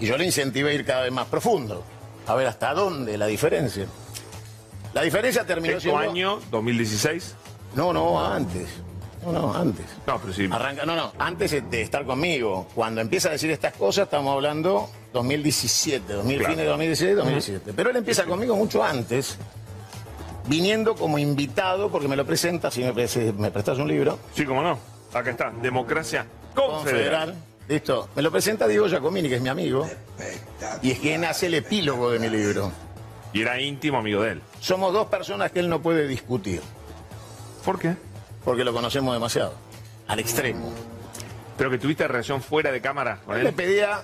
[0.00, 1.84] Y yo le incentivé a ir cada vez más profundo,
[2.26, 3.86] a ver hasta dónde la diferencia.
[4.92, 6.10] La diferencia terminó ¿Sexto siendo...
[6.10, 7.34] año, 2016?
[7.74, 8.68] No, no, antes.
[9.24, 9.86] No, no, antes.
[10.06, 10.48] No, pero sí.
[10.50, 12.66] Arranca, no, no, antes de estar conmigo.
[12.74, 16.52] Cuando empieza a decir estas cosas, estamos hablando 2017, 2000, Claro.
[16.52, 17.72] fines de 2016, 2017.
[17.74, 19.38] Pero él empieza conmigo mucho antes,
[20.46, 24.62] viniendo como invitado, porque me lo presenta, si me, me prestas un libro, Sí, cómo
[24.62, 24.78] no.
[25.12, 27.30] Acá está, Democracia confederal.
[27.30, 27.34] Confederal.
[27.68, 28.08] Listo.
[28.14, 29.88] Me lo presenta Diego Giacomini, que es mi amigo.
[30.82, 32.70] Y es quien hace el epílogo de mi libro.
[33.32, 34.42] Y era íntimo amigo de él.
[34.60, 36.60] Somos dos personas que él no puede discutir.
[37.64, 37.96] ¿Por qué?
[38.44, 39.54] Porque lo conocemos demasiado.
[40.06, 40.72] Al extremo.
[41.56, 44.02] Pero que tuviste relación fuera de cámara con Le pedía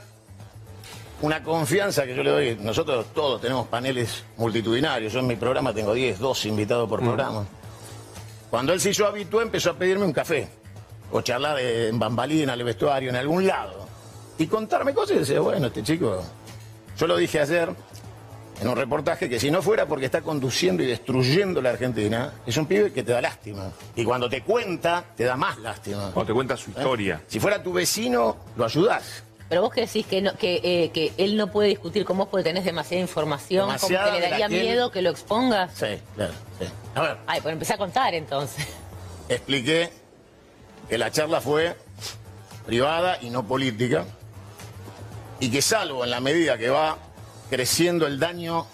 [1.23, 2.59] una confianza que yo le doy.
[2.61, 5.13] Nosotros todos tenemos paneles multitudinarios.
[5.13, 7.45] Yo en mi programa tengo 10, 12 invitados por programa.
[8.51, 10.49] Cuando él se hizo habitué, empezó a pedirme un café.
[11.13, 13.87] O charlar en bambalina, en el vestuario, en algún lado.
[14.39, 16.23] Y contarme cosas y decía, bueno, este chico.
[16.97, 17.71] Yo lo dije ayer
[18.61, 22.57] en un reportaje que si no fuera porque está conduciendo y destruyendo la Argentina, es
[22.57, 23.71] un pibe que te da lástima.
[23.97, 26.11] Y cuando te cuenta, te da más lástima.
[26.13, 27.21] Cuando te cuenta su historia.
[27.27, 29.23] Si fuera tu vecino, lo ayudás.
[29.49, 32.29] Pero vos que decís que, no, que, eh, que él no puede discutir con vos
[32.31, 35.73] porque tenés demasiada información, Demasiada como que le daría que él- miedo que lo expongas.
[35.75, 36.33] Sí, claro.
[36.61, 36.67] sí.
[36.95, 38.65] A ver, Ay, pues empecé a contar entonces.
[39.29, 39.91] expliqué
[40.89, 41.75] que la charla fue
[42.67, 44.05] privada y no política.
[45.41, 46.99] Y que salvo en la medida que va
[47.51, 48.67] creciendo el daño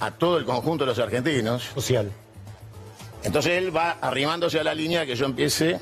[0.00, 1.64] a todo el conjunto de los argentinos.
[1.74, 2.10] Social.
[3.24, 5.80] Entonces él va arrimándose a la línea que yo empiece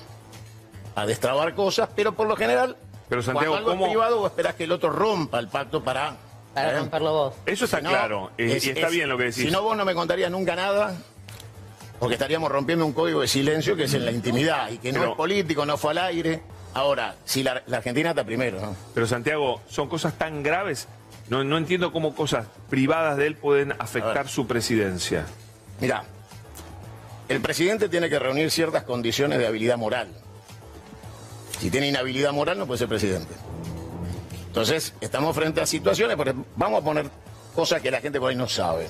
[0.95, 2.77] a destrabar cosas, pero por lo general,
[3.09, 5.85] Pero, Santiago, cuando algo ¿cómo- es privado, vos esperás que el otro rompa el pacto
[5.85, 6.17] para...
[6.55, 6.79] Para ¿eh?
[6.79, 7.35] romperlo vos.
[7.45, 8.31] Eso está Si no, claro.
[8.39, 9.45] es- y está es- bien lo que decís.
[9.45, 10.97] Si no, vos no me contarías nunca nada,
[11.99, 15.01] porque estaríamos rompiendo un código de silencio que es en la intimidad y que no
[15.01, 16.43] Pero- es político, no fue al aire.
[16.73, 18.75] Ahora, si la, la Argentina está primero, ¿no?
[18.95, 20.89] Pero Santiago, son cosas tan graves.
[21.29, 25.27] No, no entiendo cómo cosas privadas de él pueden afectar su presidencia.
[25.81, 26.05] Mira,
[27.29, 30.09] el presidente tiene que reunir ciertas condiciones de habilidad moral.
[31.59, 33.35] Si tiene inhabilidad moral, no puede ser presidente.
[34.47, 37.11] Entonces, estamos frente a situaciones, porque vamos a poner
[37.55, 38.87] cosas que la gente por ahí no sabe.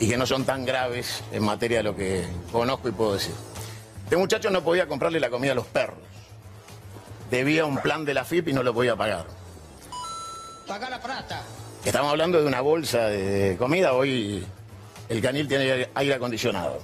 [0.00, 3.34] Y que no son tan graves en materia de lo que conozco y puedo decir.
[4.02, 5.98] Este muchacho no podía comprarle la comida a los perros.
[7.30, 9.26] Debía un plan de la FIP y no lo podía pagar.
[10.66, 11.42] Paga la plata.
[11.84, 13.92] Estamos hablando de una bolsa de comida.
[13.92, 14.44] Hoy
[15.08, 16.80] el canil tiene aire acondicionado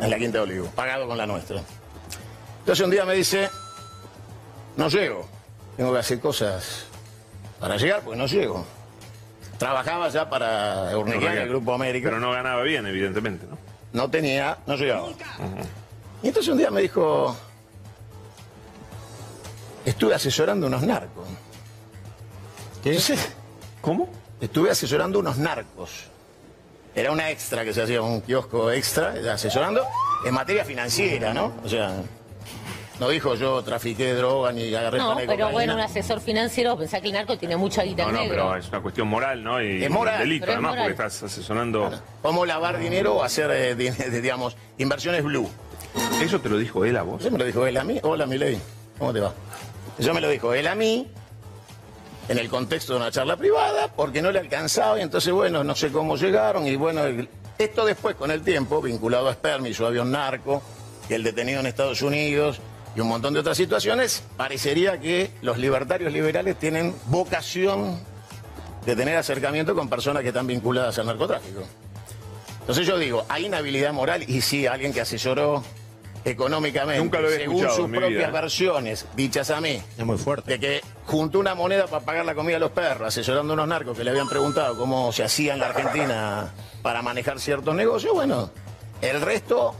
[0.00, 1.62] en la Quinta de Olivo, pagado con la nuestra.
[2.60, 3.48] Entonces un día me dice,
[4.76, 5.28] no llego,
[5.76, 6.84] tengo que hacer cosas
[7.60, 8.64] para llegar, pues no llego.
[9.56, 12.08] Trabajaba ya para Urnequian, el Grupo América.
[12.08, 13.56] Pero no ganaba bien, evidentemente, ¿no?
[13.92, 15.08] No tenía, no llegaba.
[16.24, 17.36] Y entonces un día me dijo,
[19.84, 21.28] estuve asesorando unos narcos.
[22.82, 22.98] ¿Qué?
[23.80, 24.08] ¿Cómo?
[24.40, 25.90] Estuve asesorando unos narcos.
[26.94, 29.82] Era una extra que se hacía, un kiosco extra, asesorando
[30.26, 31.52] en materia financiera, ¿no?
[31.64, 31.94] O sea,
[33.00, 35.50] no dijo yo trafiqué droga ni agarré No, pero cocaína.
[35.50, 38.30] bueno, un asesor financiero, pensá que el narco tiene mucha guita No, no, negro.
[38.34, 39.62] pero es una cuestión moral, ¿no?
[39.62, 40.84] Y Es moral, delito, pero es además, moral.
[40.94, 41.90] porque estás asesorando.
[42.20, 43.74] Cómo lavar dinero o hacer, eh,
[44.20, 45.48] digamos, inversiones blue.
[46.22, 47.22] ¿Eso te lo dijo él a vos?
[47.22, 48.00] Eso me lo dijo él a mí.
[48.02, 48.58] Hola, Milei.
[48.98, 49.32] ¿Cómo te va?
[49.98, 51.08] Eso me lo dijo él a mí,
[52.28, 55.74] en el contexto de una charla privada, porque no le alcanzaba y entonces, bueno, no
[55.74, 57.02] sé cómo llegaron y bueno,
[57.58, 60.62] esto después con el tiempo, vinculado a Spermi, su avión narco,
[61.08, 62.60] y el detenido en Estados Unidos
[62.94, 68.00] y un montón de otras situaciones, parecería que los libertarios liberales tienen vocación
[68.84, 71.62] de tener acercamiento con personas que están vinculadas al narcotráfico.
[72.60, 75.64] Entonces yo digo, hay inhabilidad moral y sí, alguien que asesoró
[76.24, 78.32] económicamente, Nunca lo había según escuchado sus en mi propias vida, ¿eh?
[78.42, 80.50] versiones, dichas a mí, Es muy fuerte.
[80.52, 83.68] de que juntó una moneda para pagar la comida a los perros, asesorando a unos
[83.68, 88.12] narcos que le habían preguntado cómo se hacía en la Argentina para manejar ciertos negocios,
[88.14, 88.50] bueno,
[89.00, 89.74] el resto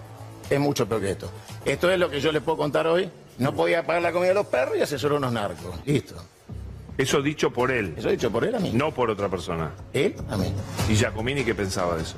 [0.50, 1.30] es mucho peor que esto.
[1.64, 3.08] Esto es lo que yo les puedo contar hoy.
[3.38, 5.74] No podía pagar la comida a los perros y asesoró a unos narcos.
[5.86, 6.16] Listo.
[6.98, 7.94] Eso dicho por él.
[7.96, 8.70] Eso dicho por él a mí.
[8.74, 9.70] No por otra persona.
[9.94, 10.52] Él a mí.
[10.90, 12.16] ¿Y Giacomini qué pensaba de eso?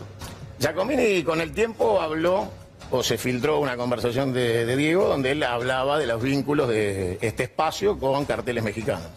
[0.58, 2.48] Giacomini con el tiempo habló
[2.90, 7.18] o se filtró una conversación de, de Diego donde él hablaba de los vínculos de
[7.20, 9.08] este espacio con carteles mexicanos.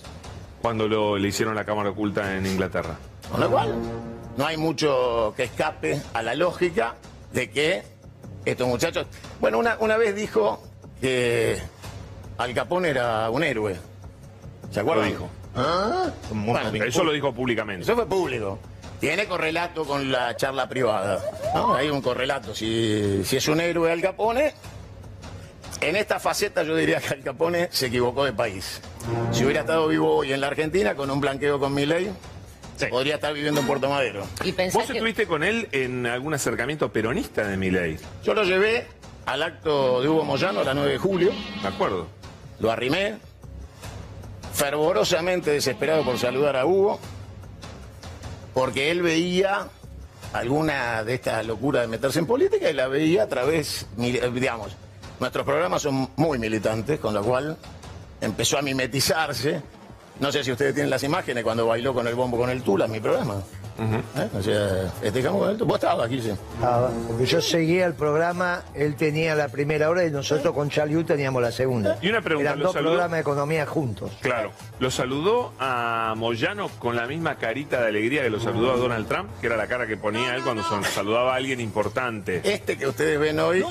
[0.61, 2.97] Cuando lo, le hicieron la cámara oculta en Inglaterra.
[3.31, 3.75] Con lo cual,
[4.37, 6.95] no hay mucho que escape a la lógica
[7.33, 7.83] de que
[8.45, 9.05] estos muchachos...
[9.39, 10.63] Bueno, una, una vez dijo
[11.01, 11.57] que
[12.37, 13.75] Al Capone era un héroe.
[14.71, 15.05] ¿Se acuerdan?
[15.05, 15.29] Lo dijo.
[15.55, 16.09] ¿Ah?
[16.31, 17.83] Bueno, Eso lo dijo públicamente.
[17.83, 18.59] eso fue público.
[18.99, 21.23] Tiene correlato con la charla privada.
[21.53, 21.75] ¿no?
[21.75, 22.55] Hay un correlato.
[22.55, 24.53] Si, si es un héroe Al Capone,
[25.81, 28.81] en esta faceta yo diría que Al Capone se equivocó de país.
[29.31, 32.11] Si hubiera estado vivo hoy en la Argentina con un blanqueo con mi ley,
[32.89, 34.25] podría estar viviendo en Puerto Madero.
[34.43, 34.93] Y ¿Vos que...
[34.93, 37.97] estuviste con él en algún acercamiento peronista de Milei?
[38.23, 38.87] Yo lo llevé
[39.25, 41.31] al acto de Hugo Moyano, la 9 de julio.
[41.61, 42.07] De acuerdo.
[42.59, 43.17] Lo arrimé,
[44.53, 46.99] fervorosamente desesperado por saludar a Hugo,
[48.57, 49.67] porque él veía
[50.33, 54.75] alguna de estas locuras de meterse en política y la veía a través, eh, digamos,
[55.19, 57.55] nuestros programas son muy militantes, con lo cual
[58.19, 59.61] empezó a mimetizarse.
[60.19, 62.87] No sé si ustedes tienen las imágenes cuando bailó con el bombo con el Tula
[62.87, 63.43] mi programa.
[63.79, 64.29] ¿Eh?
[64.37, 65.57] O sea, festejamos con él.
[65.57, 66.31] Vos estabas aquí, sí.
[66.63, 71.03] Ah, porque yo seguía el programa, él tenía la primera hora y nosotros con Charlie
[71.03, 71.97] teníamos la segunda.
[72.01, 72.91] Y una pregunta, Eran ¿lo dos saludó?
[72.91, 74.11] programas de economía juntos.
[74.21, 74.51] Claro.
[74.79, 79.07] ¿Lo saludó a Moyano con la misma carita de alegría que lo saludó a Donald
[79.07, 79.29] Trump?
[79.41, 80.63] Que era la cara que ponía él cuando
[80.93, 82.41] saludaba a alguien importante.
[82.43, 83.63] Este que ustedes ven hoy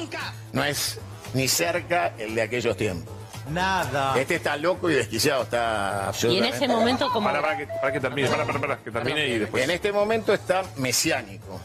[0.52, 0.98] no es
[1.34, 3.12] ni cerca el de aquellos tiempos.
[3.50, 4.18] Nada.
[4.18, 6.56] Este está loco y desquiciado, está Y en absolutamente.
[6.56, 7.26] ese momento como...
[7.28, 9.62] Para, para que, para que termine, para, para, para, que termine y después.
[9.64, 11.60] En este momento está mesiánico.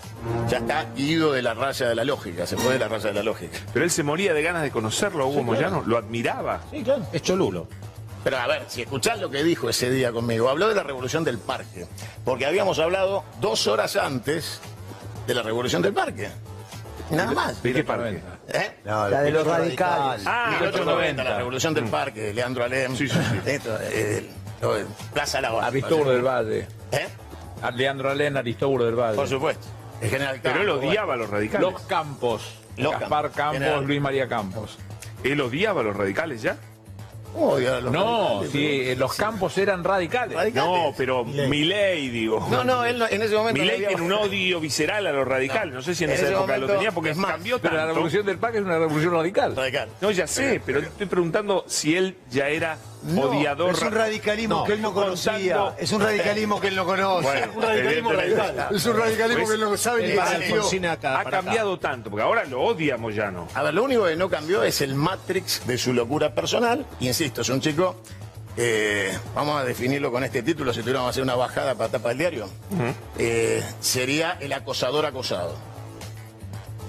[0.50, 3.14] Ya está ido de la raya de la lógica, se fue de la raya de
[3.16, 3.58] la lógica.
[3.74, 6.62] Pero él se moría de ganas de conocerlo a Hugo Moyano, lo admiraba.
[6.72, 7.04] Sí, claro.
[7.12, 7.68] Es Cholulo.
[8.24, 11.24] Pero a ver, si escuchás lo que dijo ese día conmigo, habló de la revolución
[11.24, 11.88] del parque.
[12.24, 14.62] Porque habíamos hablado dos horas antes
[15.26, 16.30] de la revolución del parque.
[17.12, 17.62] Nada más.
[17.64, 18.22] ¿De qué parque?
[18.48, 18.72] ¿Eh?
[18.84, 20.26] La de los radicales.
[20.26, 22.96] Ah, 1890, la revolución del parque, de Leandro Alem.
[22.96, 23.50] Sí, sí, sí.
[23.50, 24.30] Esto, eh,
[25.14, 26.68] Plaza La Aristóbulo del Valle.
[26.92, 27.08] ¿Eh?
[27.74, 29.16] Leandro Alén, Aristóbulo del Valle.
[29.16, 29.68] Por supuesto.
[30.02, 31.72] El general Pero él odiaba a los radicales.
[31.72, 32.58] Los Campos.
[32.78, 33.36] Los Gaspar Campos.
[33.36, 33.86] Campos, General.
[33.86, 34.80] Luis María Campos.
[35.24, 36.58] ¿Él odiaba a los radicales ya?
[37.34, 38.52] ¿Cómo odiar a los No, radicales?
[38.52, 40.54] sí, eh, los Campos eran radicales.
[40.54, 42.46] No, pero Milei, digo.
[42.50, 43.62] No, no, él no- en ese momento.
[43.62, 45.74] Milei no tiene un odio visceral a los radicales.
[45.74, 47.74] No, sé si en, En esa ese época lo tenía porque es más, cambió Pero
[47.76, 47.94] la tanto.
[47.96, 49.56] revolución del parque es una revolución radical.
[49.56, 49.90] Radical.
[50.02, 52.78] No, ya sé, pero estoy preguntando si él ya era
[53.18, 53.72] odiador.
[53.72, 55.34] es un radicalismo que él no conocía.
[55.58, 57.24] contando- Es un radicalismo que él no conoce.
[57.28, 58.68] Bueno, un radicalismo radical.
[58.76, 60.20] Es un radicalismo que él no sabe ni El.
[60.20, 61.30] Alfonsín acá, Ha acá.
[61.32, 63.48] cambiado tanto, porque ahora lo odia Moyano.
[63.54, 66.86] A ver, lo único que no cambió es el matrix de su locura personal.
[67.00, 67.96] Y insisto, es un chico,
[68.58, 72.10] eh, vamos a definirlo con este título, si tuviéramos que hacer una bajada para tapa
[72.10, 72.50] del diario,
[73.18, 75.56] eh, sería el acosador acosado.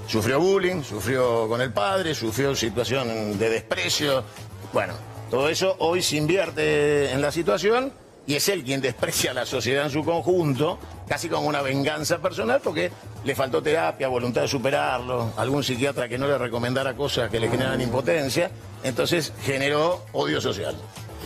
[0.09, 4.25] Sufrió bullying, sufrió con el padre, sufrió situación de desprecio.
[4.73, 4.93] Bueno,
[5.33, 7.91] todo eso hoy se invierte en la situación
[8.27, 12.19] y es él quien desprecia a la sociedad en su conjunto, casi como una venganza
[12.19, 12.93] personal, porque
[13.25, 17.49] le faltó terapia, voluntad de superarlo, algún psiquiatra que no le recomendara cosas que le
[17.49, 18.51] generan impotencia,
[18.85, 20.77] entonces generó odio social.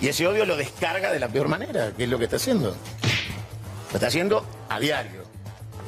[0.00, 2.76] Y ese odio lo descarga de la peor manera, que es lo que está haciendo.
[3.90, 5.22] Lo está haciendo a diario.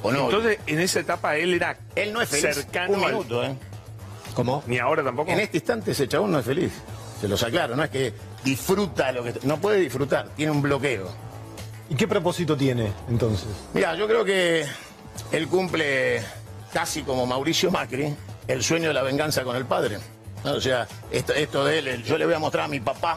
[0.03, 0.25] ¿O no?
[0.25, 2.53] Entonces, en esa etapa él era Él no es feliz.
[2.53, 3.55] cercano Un al- minuto, ¿eh?
[4.35, 4.65] ¿Cómo?
[4.67, 5.31] Ni ahora tampoco.
[5.31, 6.73] En este instante ese chabón no es feliz.
[7.21, 8.13] Se los aclaro, no es que
[8.45, 9.35] disfruta lo que...
[9.43, 11.09] No puede disfrutar, tiene un bloqueo.
[11.91, 13.49] ¿Y qué propósito tiene entonces?
[13.75, 14.65] Mira, yo creo que
[15.33, 16.23] él cumple
[16.73, 18.15] casi como Mauricio Macri
[18.47, 19.99] el sueño de la venganza con el padre.
[20.45, 20.53] ¿no?
[20.53, 23.17] O sea, esto, esto de él, el yo le voy a mostrar a mi papá.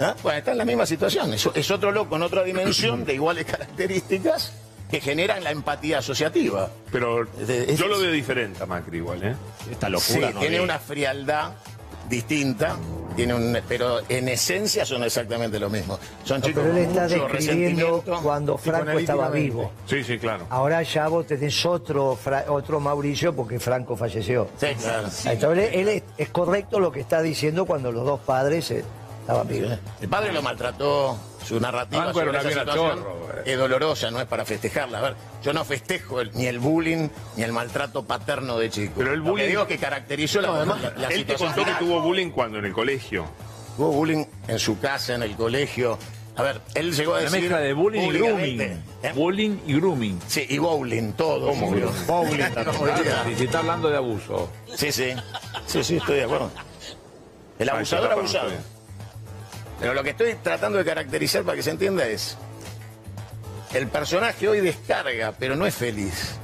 [0.00, 0.14] ¿ah?
[0.22, 1.34] Bueno, está en la misma situación.
[1.34, 3.44] Es, es otro loco en otra dimensión de iguales
[3.90, 4.52] características
[4.90, 6.70] que generan la empatía asociativa.
[6.92, 9.34] Pero es- yo lo veo diferente a Macri igual, ¿eh?
[9.70, 10.64] Esta Sí, locura no tiene vi.
[10.64, 11.50] una frialdad
[12.08, 12.76] distinta,
[13.16, 15.98] tiene un, pero en esencia son exactamente lo mismo.
[16.24, 19.72] Son chicos Pero él está mucho describiendo cuando Franco estaba vivo.
[19.86, 20.46] Sí, sí, claro.
[20.50, 24.48] Ahora ya vos tenés otro, otro Mauricio porque Franco falleció.
[24.58, 25.08] Sí, claro.
[25.24, 28.84] Entonces él es, es correcto lo que está diciendo cuando los dos padres eh,
[29.22, 29.78] estaban vivos.
[30.00, 31.16] El padre lo maltrató,
[31.46, 34.98] su narrativa era sobre esa situación chorro, es dolorosa, no es para festejarla.
[34.98, 38.94] A ver, yo no festejo el- ni el bullying ni el maltrato paterno de chico.
[38.96, 41.24] Pero el Lo que bullying- digo es que caracterizó la, No, además, la- la él
[41.24, 41.52] te situación.
[41.54, 43.26] contó que tuvo bullying cuando en el colegio.
[43.76, 45.98] Tuvo bullying en su casa, en el colegio.
[46.38, 47.40] A ver, él llegó a decir...
[47.40, 48.60] mezcla de bullying y grooming.
[48.60, 49.12] ¿eh?
[49.14, 50.20] Bullying y grooming.
[50.26, 51.48] Sí, y bowling, todo.
[51.48, 51.68] ¿Cómo?
[51.68, 51.90] sufrió.
[52.06, 52.42] Bowling,
[53.28, 54.50] Si se está hablando de abuso.
[54.74, 55.14] Sí, sí.
[55.66, 56.50] Sí, sí, estoy de acuerdo.
[57.58, 58.50] El Ah, abusador abusado.
[59.80, 62.36] Pero lo que estoy tratando de caracterizar para que se entienda es.
[63.74, 66.36] El personaje hoy descarga, pero no es feliz.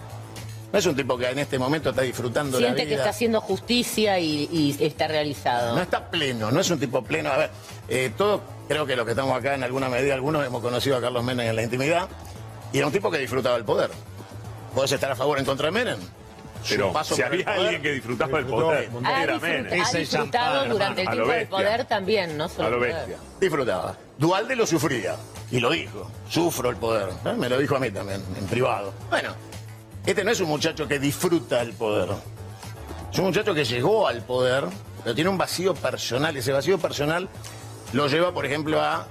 [0.73, 2.88] No es un tipo que en este momento está disfrutando la Siente vida.
[2.88, 5.75] que está haciendo justicia y, y está realizado.
[5.77, 7.31] No está pleno, no es un tipo pleno.
[7.31, 7.51] A ver,
[7.88, 11.01] eh, todos, creo que los que estamos acá en alguna medida, algunos hemos conocido a
[11.01, 12.09] Carlos Menem en la intimidad,
[12.73, 13.90] y era un tipo que disfrutaba el poder.
[14.75, 15.99] ¿Podés estar a favor o en contra de Menem?
[16.68, 19.83] Pero paso si había poder- alguien que disfrutaba el poder, Ha, era disfrut- Menem.
[19.83, 23.07] ha disfrutado durante el tiempo del poder también, no solo A lo el poder.
[23.09, 23.16] bestia.
[23.40, 23.96] disfrutaba.
[24.18, 25.16] Dualde lo sufría
[25.51, 26.11] y lo dijo.
[26.29, 27.11] Sufro el poder.
[27.25, 27.33] ¿Eh?
[27.37, 28.92] Me lo dijo a mí también, en privado.
[29.11, 29.35] Bueno,
[30.07, 32.11] este no es un muchacho que disfruta el poder.
[33.12, 34.64] Es un muchacho que llegó al poder,
[35.03, 36.37] pero tiene un vacío personal.
[36.37, 37.29] Ese vacío personal
[37.92, 39.07] lo lleva, por ejemplo, a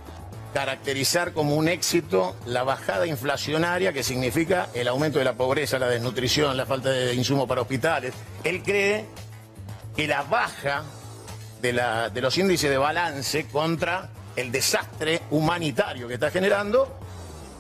[0.54, 5.88] caracterizar como un éxito la bajada inflacionaria que significa el aumento de la pobreza, la
[5.88, 8.14] desnutrición, la falta de insumos para hospitales.
[8.44, 9.06] Él cree
[9.96, 10.84] que la baja
[11.62, 16.98] de, la- de los índices de balance contra el desastre humanitario que está generando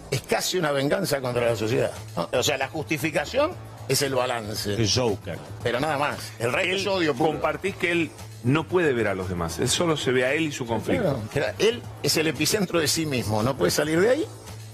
[0.10, 1.92] es casi una venganza contra la sociedad.
[2.18, 2.30] ¿no?
[2.34, 3.52] O sea, la justificación
[3.88, 4.74] es el balance.
[4.74, 5.38] El Joker.
[5.64, 6.18] Pero nada más.
[6.40, 7.32] El rey es odio puro.
[7.32, 8.12] compartís que él
[8.44, 9.60] no puede ver a los demás.
[9.60, 11.20] Él solo se ve a él y su conflicto.
[11.34, 14.26] Claro, él es el epicentro de sí mismo, no puede salir de ahí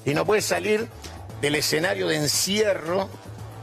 [0.06, 0.88] y no puede salir
[1.42, 3.10] del escenario de encierro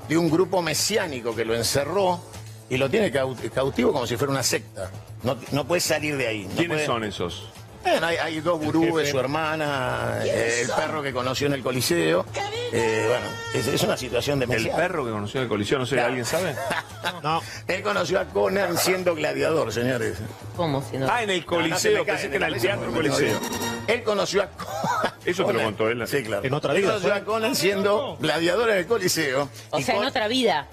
[0.09, 2.21] de un grupo mesiánico que lo encerró
[2.69, 4.91] y lo tiene cau- cautivo como si fuera una secta.
[5.23, 6.45] No, no puede salir de ahí.
[6.45, 7.49] no ¿Quiénes puede- son esos?
[7.85, 12.25] Bueno, hay, hay dos gurúes, su hermana, eh, el perro que conoció en el Coliseo.
[12.73, 15.87] Eh, bueno, es, es una situación de El perro que conoció en el coliseo, no
[15.87, 16.09] sé, Claro.
[16.09, 16.57] ¿alguien sabe?
[17.23, 17.41] No.
[17.69, 20.17] Él conoció a Conan siendo gladiador, señores.
[20.57, 20.83] ¿Cómo?
[21.09, 23.41] Ah, en el No, no coliseo, se me cae, pensé que era el teatro coliseo.
[23.87, 25.15] Él conoció a Conan.
[25.25, 26.07] Eso te lo contó él.
[26.09, 26.45] Sí, claro.
[26.45, 27.19] En otra Él vida, conoció fue.
[27.19, 29.49] a Conan siendo gladiador en el Coliseo.
[29.71, 30.67] O sea, en Con- otra vida.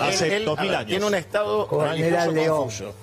[0.00, 0.86] Hace él, dos mil años.
[0.86, 2.56] Tiene un estado religioso era el león.
[2.58, 2.94] confuso.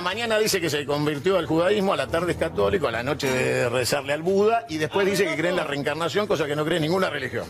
[0.00, 3.02] La mañana dice que se convirtió al judaísmo, a la tarde es católico, a la
[3.02, 6.56] noche de rezarle al Buda y después dice que cree en la reencarnación, cosa que
[6.56, 7.44] no cree en ninguna religión.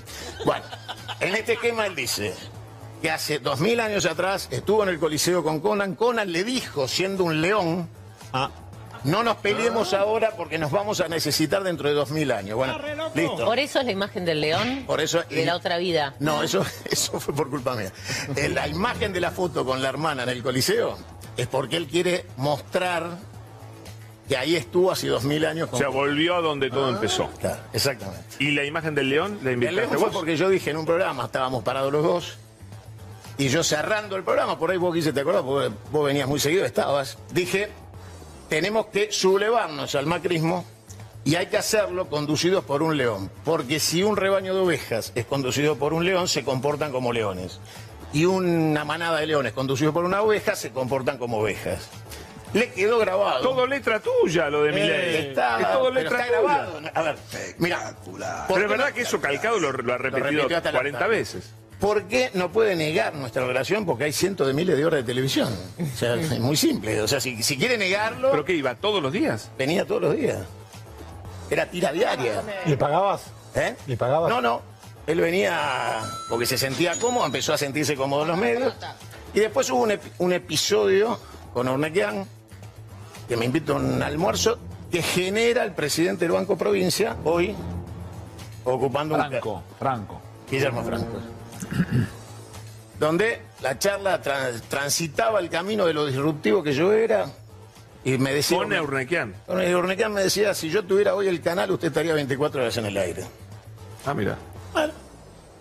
[0.45, 0.65] Bueno,
[1.21, 2.35] en este esquema él dice
[3.01, 5.95] que hace dos mil años atrás estuvo en el Coliseo con Conan.
[5.95, 7.89] Conan le dijo, siendo un león,
[8.33, 8.51] Ah,
[9.05, 12.57] no nos peleemos ahora porque nos vamos a necesitar dentro de dos mil años.
[12.57, 12.81] Bueno,
[13.15, 13.45] listo.
[13.45, 16.15] Por eso es la imagen del león Por eso de la otra vida.
[16.19, 17.93] no, eso, eso fue por culpa mía.
[18.35, 20.99] Eh, La imagen de la foto con la hermana en el Coliseo
[21.41, 23.19] es porque él quiere mostrar
[24.29, 25.67] que ahí estuvo hace dos mil años.
[25.69, 27.29] O con- sea, volvió a donde todo empezó.
[27.41, 28.25] Claro, exactamente.
[28.39, 30.13] ¿Y la imagen del león la El león invitaste fue vos?
[30.15, 32.39] porque yo dije en un programa, estábamos parados los dos,
[33.39, 35.43] y yo cerrando el programa, por ahí vos quise, ¿te acordás?
[35.43, 37.19] Porque vos venías muy seguido, estabas.
[37.33, 37.69] Dije,
[38.49, 40.65] tenemos que sublevarnos al macrismo
[41.25, 43.31] y hay que hacerlo conducidos por un león.
[43.45, 47.59] Porque si un rebaño de ovejas es conducido por un león, se comportan como leones.
[48.13, 51.89] Y una manada de leones conducidos por una oveja, se comportan como ovejas.
[52.53, 53.43] Le quedó grabado.
[53.43, 55.17] Todo letra tuya lo de Eh, Milei.
[55.29, 56.41] está- es todo letra está tuya.
[56.41, 56.81] grabado.
[56.95, 57.17] A ver,
[57.59, 57.95] mira.
[58.05, 58.19] ¿por
[58.49, 61.17] Pero es verdad no- que eso calcado lo, lo ha repetido hasta la 40 tarde.
[61.17, 61.51] veces.
[61.79, 63.87] ¿Por qué no puede negar nuestra relación?
[63.87, 65.49] Porque hay cientos de miles de horas de televisión.
[65.81, 67.01] O sea, es muy simple.
[67.01, 69.51] O sea, si, si quiere negarlo, ¿Pero qué iba todos los días?
[69.57, 70.39] venía todos los días.
[71.49, 72.43] Era tira diaria.
[72.67, 73.23] ¿Le pagabas?
[73.55, 73.77] ¿Eh?
[73.87, 74.29] ¿Le pagabas?
[74.29, 74.63] No, no.
[75.11, 78.73] Él venía porque se sentía cómodo, empezó a sentirse cómodo en los medios.
[79.35, 81.19] Y después hubo un, ep- un episodio
[81.53, 82.25] con Ornequian,
[83.29, 84.59] que me invita a un almuerzo,
[84.91, 87.55] que genera el presidente del Banco Provincia, hoy,
[88.65, 90.21] ocupando un Franco, Franco.
[90.49, 91.19] Guillermo Franco.
[92.99, 97.27] Donde la charla tran- transitaba el camino de lo disruptivo que yo era
[98.05, 98.59] y me decía...
[98.59, 99.35] Con Eurnequian.
[99.47, 102.87] Con Urnequian me decía, si yo tuviera hoy el canal, usted estaría 24 horas en
[102.87, 103.25] el aire.
[104.07, 104.37] Ah, mira.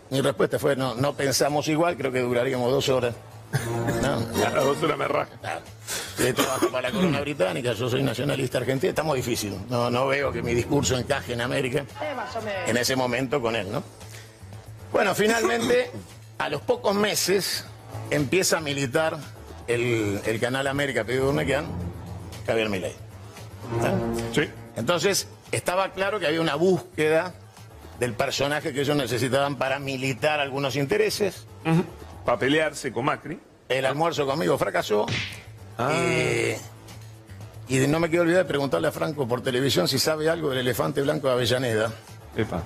[0.09, 3.13] Mi respuesta fue, no, no pensamos igual, creo que duraríamos dos horas.
[4.01, 4.13] No,
[4.45, 5.31] A las dos horas me raja.
[5.39, 5.61] claro.
[6.17, 9.55] Yo trabajo para la corona británica, yo soy nacionalista argentino, está muy difícil.
[9.69, 11.85] No, no veo que mi discurso encaje en América
[12.67, 13.81] en ese momento con él, ¿no?
[14.91, 15.89] Bueno, finalmente,
[16.37, 17.63] a los pocos meses,
[18.09, 19.17] empieza a militar
[19.67, 21.65] el, el canal América pedido de Urnequian,
[22.45, 22.93] Javier Milei.
[24.33, 24.41] Sí.
[24.75, 27.33] Entonces, estaba claro que había una búsqueda
[27.99, 31.45] del personaje que ellos necesitaban para militar algunos intereses.
[32.25, 33.39] Para pelearse con Macri.
[33.67, 35.05] El almuerzo conmigo fracasó.
[35.91, 36.57] Eh,
[37.67, 40.59] y no me quiero olvidar de preguntarle a Franco por televisión si sabe algo del
[40.59, 41.91] elefante blanco de Avellaneda.
[42.35, 42.63] Epa.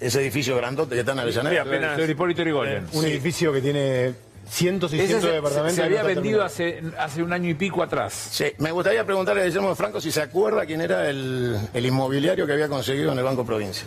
[0.00, 1.50] Ese edificio grandote que está en Avellaneda.
[1.62, 2.86] Sí, apenas- Hipólito Yrigoyen.
[2.92, 4.14] Un edificio que tiene
[4.48, 5.74] cientos y Ese cientos se, de departamentos.
[5.76, 8.12] se había vendido hace un año y pico atrás.
[8.30, 12.46] Sí, me gustaría preguntarle a Guillermo Franco si se acuerda quién era el, el inmobiliario
[12.46, 13.86] que había conseguido en el Banco Provincia.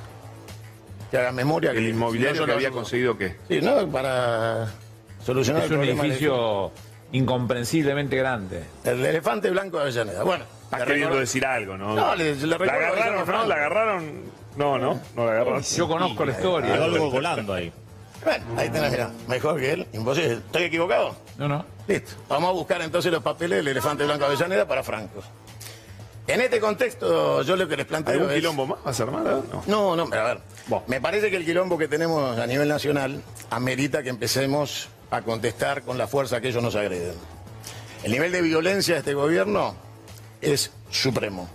[1.16, 1.72] Que haga memoria.
[1.72, 3.36] El que- inmobiliario no que había conseguido qué.
[3.48, 3.88] Sí, ¿no?
[3.90, 4.68] Para
[5.24, 6.72] solucionar Es el un edificio
[7.12, 8.64] incomprensiblemente grande.
[8.84, 10.24] El elefante blanco de Avellaneda.
[10.24, 11.96] Bueno, Estás queriendo decir algo, ¿no?
[11.96, 13.26] No, le- le la recuerdo agarraron, ¿no?
[13.26, 13.46] Franco.
[13.48, 14.22] La agarraron.
[14.58, 15.62] No, no, no la agarraron.
[15.64, 16.74] Yo conozco la historia.
[16.74, 17.72] Quedó algo volando ahí.
[18.24, 20.34] Bueno, ahí tenés, mirá, mejor que él, imposible.
[20.34, 21.16] ¿Estoy equivocado?
[21.38, 21.66] No, no.
[21.88, 22.14] Listo.
[22.28, 25.22] Vamos a buscar entonces los papeles del elefante blanco de Avellaneda para Franco.
[26.28, 28.36] En este contexto, yo lo que les planteo ¿Algún es...
[28.38, 29.24] quilombo más vas a armar?
[29.24, 29.64] No.
[29.68, 30.40] No, no, pero a ver.
[30.88, 35.84] Me parece que el quilombo que tenemos a nivel nacional amerita que empecemos a contestar
[35.84, 37.14] con la fuerza que ellos nos agreden.
[38.04, 39.76] El nivel de violencia de este gobierno
[40.42, 41.48] es supremo.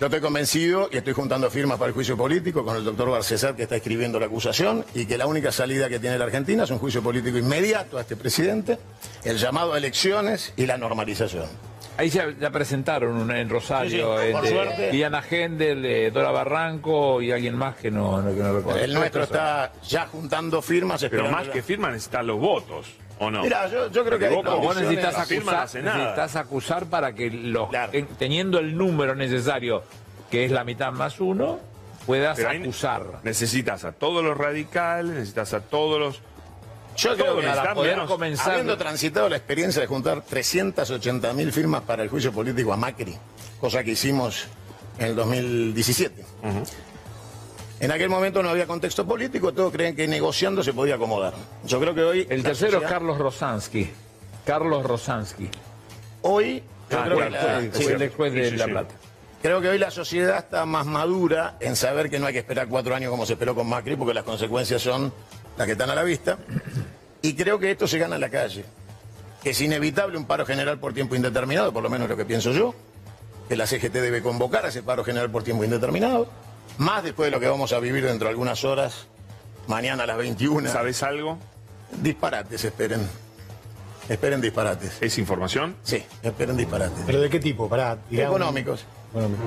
[0.00, 3.54] Yo estoy convencido y estoy juntando firmas para el juicio político con el doctor Barcesar
[3.54, 6.70] que está escribiendo la acusación y que la única salida que tiene la Argentina es
[6.70, 8.78] un juicio político inmediato a este presidente,
[9.22, 11.71] el llamado a elecciones y la normalización.
[11.98, 14.90] Ahí ya, ya presentaron una en Rosario, Sí, sí, eh, por suerte.
[14.90, 18.80] Diana Gendel, de Dora Barranco y alguien más que no, no, que no recuerdo.
[18.80, 22.86] El nuestro está ya juntando firmas Pero más la- que firman necesitan los votos,
[23.18, 23.42] ¿o no?
[23.42, 27.30] Mira, yo, yo creo que vos- Vos condiciones- necesitas no acusar, necesitas acusar para que
[27.30, 27.92] los, Claro.
[28.18, 29.82] teniendo el número necesario,
[30.30, 31.60] que es la mitad más uno,
[32.06, 33.02] puedas acusar.
[33.22, 36.22] Necesitas a todos los radicales, necesitas a todos los.
[36.96, 41.82] Yo creo que para poder comenzar- habiendo transitado la experiencia de juntar 380 mil firmas
[41.82, 43.16] para el juicio político a Macri,
[43.60, 44.46] cosa que hicimos
[44.98, 46.24] en el 2017.
[47.80, 51.34] En aquel momento no había contexto político, todos creen que negociando se podía acomodar.
[51.64, 52.26] Yo creo que hoy...
[52.30, 53.90] El tercero es Carlos Rosansky.
[54.44, 55.48] Carlos Rosansky.
[56.22, 56.62] Hoy...
[56.90, 57.84] yo Ah, creo fue que la- el sí,
[58.38, 58.66] de sí, La.
[58.66, 58.94] Plata.
[59.42, 62.68] Creo que hoy la sociedad está más madura en saber que no hay que esperar
[62.68, 65.12] cuatro años como se esperó con Macri, porque las consecuencias son
[65.56, 66.38] las que están a la vista.
[67.22, 68.64] Y creo que esto se gana en la calle.
[69.42, 72.52] Que es inevitable un paro general por tiempo indeterminado, por lo menos lo que pienso
[72.52, 72.74] yo.
[73.48, 76.28] Que la CGT debe convocar a ese paro general por tiempo indeterminado.
[76.78, 79.06] Más después de lo que vamos a vivir dentro de algunas horas,
[79.66, 80.70] mañana a las 21.
[80.70, 81.38] ¿Sabes algo?
[82.00, 83.06] Disparates, esperen.
[84.08, 84.96] Esperen disparates.
[85.00, 85.76] ¿Es información?
[85.82, 87.02] Sí, esperen disparates.
[87.06, 87.68] ¿Pero de qué tipo?
[87.68, 88.84] Digamos- Económicos.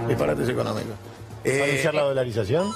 [0.08, 0.94] Disparates económicos.
[1.48, 2.72] ¿Va a anunciar la dolarización?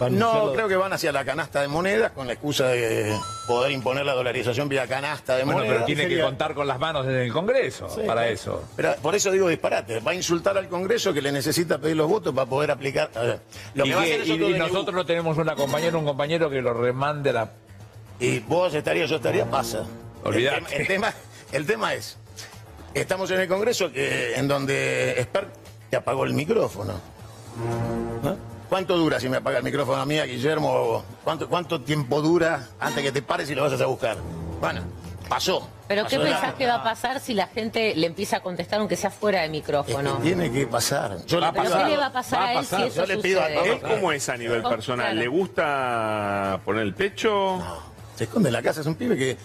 [0.00, 2.68] ¿Va a anunciar No, creo que van hacia la canasta de monedas con la excusa
[2.68, 3.14] de
[3.46, 5.74] poder imponer la dolarización vía canasta de Bueno, monedas.
[5.76, 8.28] pero tiene que contar con las manos desde el Congreso Sí, para claro.
[8.30, 8.64] eso.
[8.76, 10.00] Pero por eso digo disparate.
[10.00, 13.10] Va a insultar al Congreso que le necesita pedir los votos para poder aplicar.
[13.14, 13.40] a ver,
[13.74, 16.48] lo y que va a que- y- y nosotros no tenemos una compañera, un compañero
[16.48, 17.50] que lo remande a la.
[18.18, 19.84] Y vos estarías, yo estaría, pasa.
[20.24, 20.56] Olvidate.
[20.58, 21.14] El, tema- el tema,
[21.52, 22.16] el tema es,
[22.94, 25.46] estamos en el Congreso que en donde Esper
[25.90, 26.94] te apagó el micrófono.
[28.22, 28.49] ¿No?
[28.70, 31.04] ¿Cuánto dura si me apaga el micrófono a mí, a Guillermo?
[31.24, 34.16] ¿Cuánto, ¿Cuánto tiempo dura antes que te pares y lo vas a buscar?
[34.60, 34.82] Bueno,
[35.28, 35.68] pasó.
[35.88, 38.78] ¿Pero qué Pasó pensás que va a pasar si la gente le empieza a contestar
[38.78, 40.18] aunque sea fuera de Es micrófono?
[40.18, 41.16] que tiene que pasar.
[41.26, 43.16] Yo ¿Pero pido qué a- le va a pasar a él si eso Yo le
[43.18, 43.72] pido a sucede?
[43.72, 45.18] ¿Él cómo es a nivel personal?
[45.18, 47.60] ¿Le gusta poner el pecho?
[48.14, 49.36] Se esconde en la casa, es un pibe que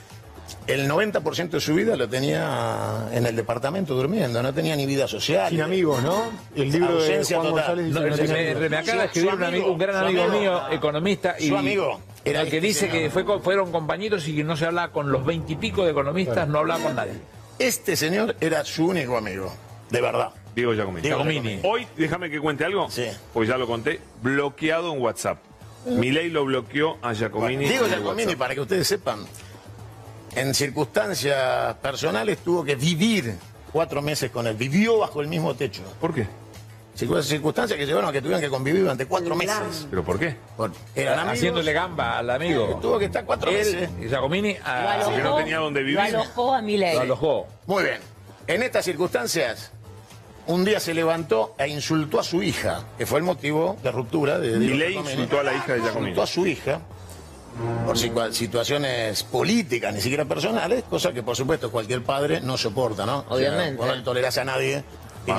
[0.67, 5.07] el 90% de su vida lo tenía en el departamento durmiendo, no tenía ni vida
[5.07, 5.49] social.
[5.49, 6.31] Sin amigos, ¿no?
[6.55, 7.51] El libro de Juan total.
[7.51, 8.69] González dice No, que no me, amigos.
[8.69, 10.39] me acaba de escribir un, amigo, un gran amigo, amigo.
[10.39, 14.35] mío, economista, y, Su amigo era el que este dice que fue, fueron compañeros y
[14.35, 17.13] que no se hablaba con los veintipico de economistas, no hablaba con nadie.
[17.59, 19.53] Este señor era su único amigo,
[19.89, 20.29] de verdad.
[20.55, 21.01] Diego Giacomini.
[21.01, 21.59] Diego Giacomini.
[21.63, 23.05] Hoy, déjame que cuente algo, Sí.
[23.33, 25.37] porque ya lo conté, bloqueado en WhatsApp.
[25.85, 27.67] Milei lo bloqueó a Giacomini.
[27.67, 28.39] Diego Giacomini, WhatsApp.
[28.39, 29.19] para que ustedes sepan,
[30.35, 33.35] en circunstancias personales tuvo que vivir
[33.71, 34.55] cuatro meses con él.
[34.55, 35.81] Vivió bajo el mismo techo.
[35.99, 36.27] ¿Por qué?
[36.97, 39.85] Circun- Circunstancias que llevaron a que tuvieran que convivir durante cuatro meses.
[39.89, 40.35] ¿Pero por qué?
[40.55, 41.37] Por- Eran amigos.
[41.37, 42.79] Haciéndole gamba al amigo.
[42.81, 43.89] Tuvo que estar cuatro meses.
[44.01, 45.95] Y Giacomini Lo a, alojó, que no tenía dónde vivir.
[45.95, 46.95] Lo alojó a Milei.
[46.95, 47.47] lo alojó.
[47.65, 47.97] Muy bien.
[48.47, 49.71] En estas circunstancias,
[50.47, 54.39] un día se levantó e insultó a su hija, que fue el motivo de ruptura
[54.39, 56.11] de Milei insultó a la hija de Giacomini.
[56.11, 56.79] Insultó a su hija
[57.85, 63.05] por situa- situaciones políticas, ni siquiera personales, cosa que por supuesto cualquier padre no soporta,
[63.05, 63.19] ¿no?
[63.29, 63.77] O sea, Obviamente.
[63.77, 64.83] vos no le tolerás a nadie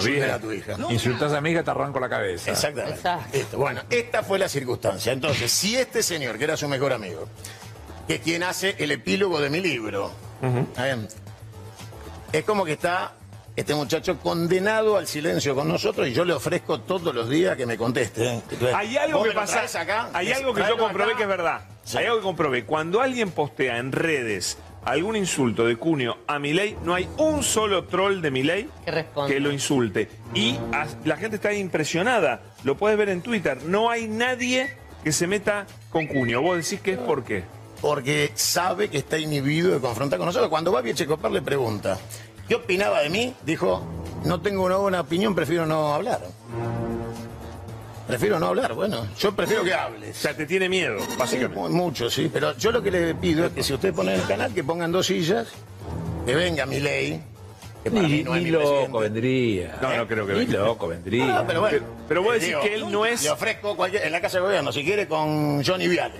[0.05, 0.31] bien.
[0.31, 0.77] a tu hija.
[0.91, 2.51] Insultás a mi hija, te arranco la cabeza.
[2.51, 2.97] Exactamente.
[2.97, 3.37] Exacto.
[3.37, 5.13] Esto, Bueno, esta fue la circunstancia.
[5.13, 7.29] Entonces, si este señor, que era su mejor amigo,
[8.09, 10.11] que es quien hace el epílogo de mi libro,
[10.43, 11.07] ¿está bien?
[12.33, 13.13] es como que está
[13.57, 17.67] este muchacho condenado al silencio con nosotros y yo le ofrezco todos los días que
[17.67, 18.25] me conteste.
[18.25, 18.43] ¿eh?
[18.51, 19.63] Entonces, Hay algo que pasa.
[19.81, 21.17] acá, hay algo que yo comprobé acá.
[21.17, 21.61] que es verdad.
[21.83, 21.99] Sí.
[21.99, 22.65] Hay algo que comprobé.
[22.65, 27.85] Cuando alguien postea en redes algún insulto de Cunio a Milei, no hay un solo
[27.85, 28.69] troll de Milei
[29.27, 30.09] Que lo insulte.
[30.35, 30.59] Y
[31.05, 32.43] la gente está impresionada.
[32.63, 33.63] Lo puedes ver en Twitter.
[33.65, 36.43] No hay nadie que se meta con Cunio.
[36.43, 37.45] Vos decís que es por qué.
[37.81, 40.49] porque sabe que está inhibido de confrontar con nosotros.
[40.51, 41.99] Cuando Babi Echecopar le pregunta,
[42.49, 43.35] ¿qué opinaba de mí?
[43.45, 43.83] Dijo,
[44.25, 46.21] no tengo una buena opinión, prefiero no hablar.
[48.07, 50.17] Prefiero no hablar, bueno, yo prefiero que hables.
[50.17, 51.71] O sea, te tiene miedo, básicamente.
[51.75, 54.55] mucho, sí, pero yo lo que le pido es que si ustedes ponen el canal,
[54.55, 55.49] que pongan dos sillas,
[56.25, 57.21] que venga mi ley,
[57.83, 58.99] que para Ni, mí no es ni mi loco presidente.
[59.01, 59.79] vendría.
[59.83, 60.59] No, no creo que Ni venga.
[60.61, 61.39] loco vendría.
[61.41, 64.07] Ah, pero bueno, Pero- pero vos decís digo, que él no es- Le ofrezco cualquier,
[64.07, 66.15] en la Casa de Gobierno, si quiere, con Johnny Viale.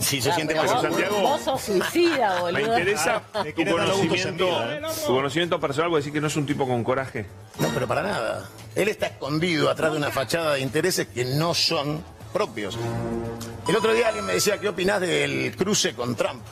[0.00, 2.60] Si se siente vos, Santiago- vos sos suicida, Me boludo.
[2.78, 4.80] interesa te tu conocimiento, ¿eh?
[5.06, 7.26] tu conocimiento personal, vos decís que no es un tipo con coraje.
[7.58, 8.48] No, pero para nada.
[8.74, 12.76] Él está escondido atrás de una fachada de intereses que no son propios.
[13.66, 16.42] El otro día alguien me decía, ¿qué opinás del cruce con Trump?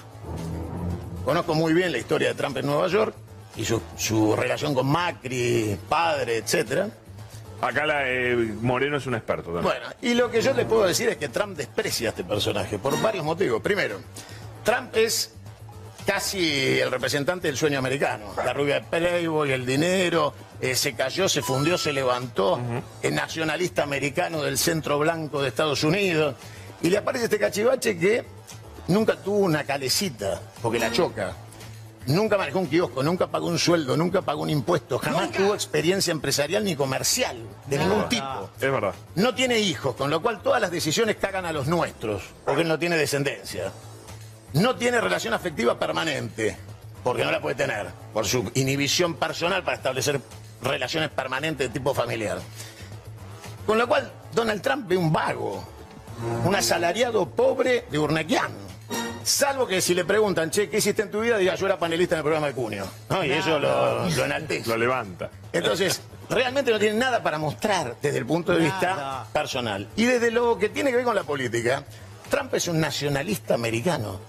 [1.25, 3.15] Conozco muy bien la historia de Trump en Nueva York
[3.57, 6.89] y su, su relación con Macri, padre, etcétera.
[7.65, 9.65] Acá la, eh, Moreno es un experto también.
[9.65, 12.79] Bueno, y lo que yo les puedo decir es que Trump desprecia a este personaje
[12.79, 13.63] por varios motivos.
[13.63, 14.01] Primero,
[14.63, 15.35] Trump es
[16.05, 18.27] casi el representante del sueño americano.
[18.37, 22.61] La rubia de Playboy, el dinero, eh, se cayó, se fundió, se levantó,
[23.03, 26.35] el nacionalista americano del centro blanco de Estados Unidos.
[26.83, 28.25] Y le aparece este cachivache que
[28.89, 31.35] nunca tuvo una calecita, porque la choca.
[32.07, 36.13] Nunca manejó un kiosco, nunca pagó un sueldo, nunca pagó un impuesto, jamás tuvo experiencia
[36.13, 37.37] empresarial ni comercial,
[37.67, 38.51] de ningún tipo.
[38.61, 38.95] Es verdad.
[39.15, 42.69] No tiene hijos, con lo cual todas las decisiones cagan a los nuestros, porque él
[42.69, 43.73] no tiene descendencia.
[44.53, 46.57] No tiene relación afectiva permanente,
[47.03, 50.21] porque no la puede tener, por su inhibición personal para establecer
[50.63, 52.39] relaciones permanentes de tipo familiar.
[53.67, 55.65] Con lo cual, Donald Trump ve un vago.
[56.45, 58.64] un asalariado pobre de Urnequian.
[59.25, 61.39] Salvo que si le preguntan, che, ¿qué hiciste en tu vida?
[61.39, 62.87] Diga, yo era panelista en el programa de Cunio.
[63.09, 63.25] ¿no?
[63.25, 64.69] Y eso lo, lo enaltece.
[64.69, 65.31] Lo levanta.
[65.51, 69.89] Entonces, realmente no tiene nada para mostrar desde el punto de vista personal.
[69.97, 71.85] Y desde lo que tiene que ver con la política,
[72.29, 74.21] Trump es un nacionalista americano.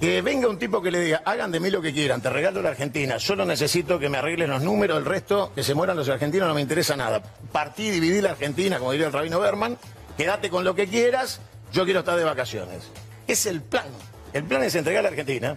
[0.00, 2.62] Que venga un tipo que le diga, hagan de mí lo que quieran, te regalo
[2.62, 6.08] la Argentina, solo necesito que me arreglen los números, el resto, que se mueran los
[6.08, 7.20] argentinos, no me interesa nada.
[7.52, 9.76] Partí y dividí la Argentina, como diría el rabino Berman,
[10.16, 12.84] quédate con lo que quieras, yo quiero estar de vacaciones.
[13.26, 13.84] Es el plan.
[14.32, 15.56] El plan es entregar a la Argentina,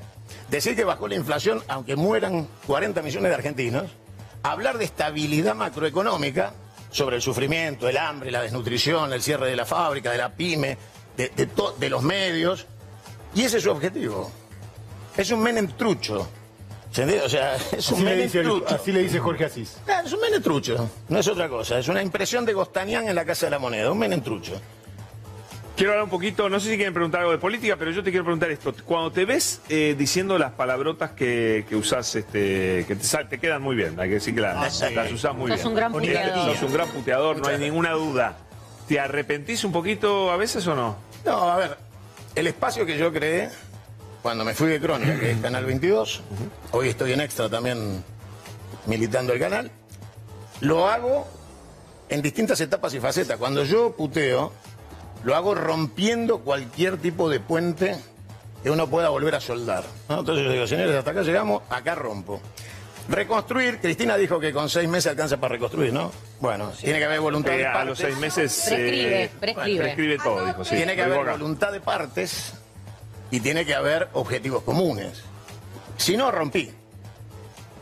[0.50, 3.92] decir que bajó la inflación, aunque mueran 40 millones de argentinos,
[4.42, 6.54] hablar de estabilidad macroeconómica,
[6.92, 10.78] sobre el sufrimiento, el hambre, la desnutrición, el cierre de la fábrica, de la pyme,
[11.18, 12.68] de, de to- de los medios,
[13.34, 14.32] y ese es su objetivo.
[15.18, 16.28] Es un Menem trucho.
[16.92, 17.26] ¿Se entiende?
[17.26, 18.76] O sea, es un Así le, Menem dice, el- trucho.
[18.76, 19.78] así le dice Jorge Asís.
[19.88, 21.80] Ah, Es un Menem trucho, no es otra cosa.
[21.80, 24.54] Es una impresión de Gostanián en la Casa de la Moneda, un Menem trucho.
[25.76, 28.12] Quiero hablar un poquito, no sé si quieren preguntar algo de política, pero yo te
[28.12, 28.74] quiero preguntar esto.
[28.86, 33.76] Cuando te ves eh, diciendo las palabrotas que, que usás, este, que te, quedan muy
[33.76, 34.94] bien, hay que decir que las, Ah, sí.
[34.94, 35.68] las usás muy Sos bien.
[35.70, 36.54] un gran puteador.
[36.54, 38.38] Sos un gran puteador, no hay ninguna duda.
[38.88, 40.96] ¿Te arrepentís un poquito a veces o no?
[41.26, 41.76] No, a ver,
[42.36, 43.50] el espacio que yo creé
[44.22, 46.22] cuando me fui de Crónica, que es Canal 22,
[46.72, 48.04] hoy estoy en Extra también
[48.86, 49.72] militando el canal,
[50.62, 51.28] lo hago
[52.10, 53.38] en distintas etapas y facetas.
[53.38, 54.54] Cuando yo puteo,
[55.24, 57.98] lo hago rompiendo cualquier tipo de puente
[58.62, 59.84] que uno pueda volver a soldar.
[60.10, 60.20] ¿no?
[60.20, 62.42] Entonces yo digo, señores, hasta acá llegamos, acá rompo.
[63.10, 66.10] Reconstruir, Cristina dijo que con seis meses alcanza para reconstruir, ¿no?
[66.40, 68.00] Bueno, tiene que haber voluntad Eh, de a los partes.
[68.00, 68.64] seis meses...
[68.70, 69.84] Prescribe, eh, prescribe.
[69.84, 70.64] prescribe todo, dijo.
[70.64, 70.76] sí.
[70.78, 71.32] tiene que haber acá.
[71.34, 72.54] voluntad de partes
[73.30, 75.22] y tiene que haber objetivos comunes.
[75.98, 76.72] Si no, rompí.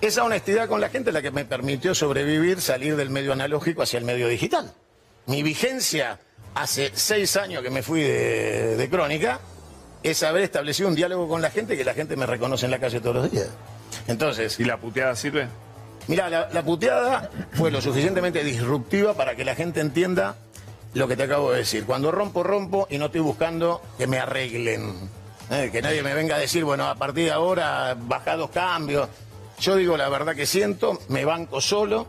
[0.02, 3.84] Esa honestidad con la gente es la que me permitió sobrevivir, salir del medio analógico
[3.84, 4.74] hacia el medio digital.
[5.28, 6.20] Mi vigencia
[6.56, 9.40] hace seis años que me fui de, de crónica
[10.04, 12.80] es haber establecido un diálogo con la gente que la gente me reconoce en la
[12.80, 13.50] calle todos los días.
[14.08, 14.60] Entonces.
[14.60, 15.48] ¿Y la puteada sirve?
[16.08, 20.36] Mira, la, la puteada fue lo suficientemente disruptiva para que la gente entienda
[20.94, 21.86] lo que te acabo de decir.
[21.86, 25.10] Cuando rompo, rompo y no estoy buscando que me arreglen.
[25.52, 29.10] Eh, que nadie me venga a decir, bueno, a partir de ahora baja dos cambios.
[29.60, 32.08] Yo digo la verdad que siento, me banco solo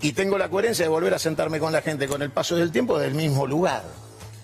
[0.00, 2.70] y tengo la coherencia de volver a sentarme con la gente con el paso del
[2.70, 3.82] tiempo del mismo lugar.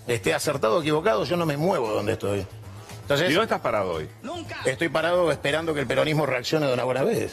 [0.07, 2.47] Esté acertado o equivocado, yo no me muevo donde estoy.
[3.03, 4.09] Entonces, ¿Y dónde estás parado hoy?
[4.65, 7.33] Estoy parado esperando que el peronismo reaccione de una buena vez.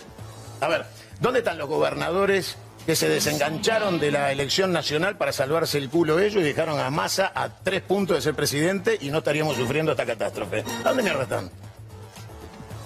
[0.59, 0.85] A ver,
[1.19, 6.19] ¿dónde están los gobernadores que se desengancharon de la elección nacional para salvarse el culo
[6.19, 9.91] ellos y dejaron a Massa a tres puntos de ser presidente y no estaríamos sufriendo
[9.91, 10.63] esta catástrofe?
[10.83, 11.51] ¿A dónde mierda están?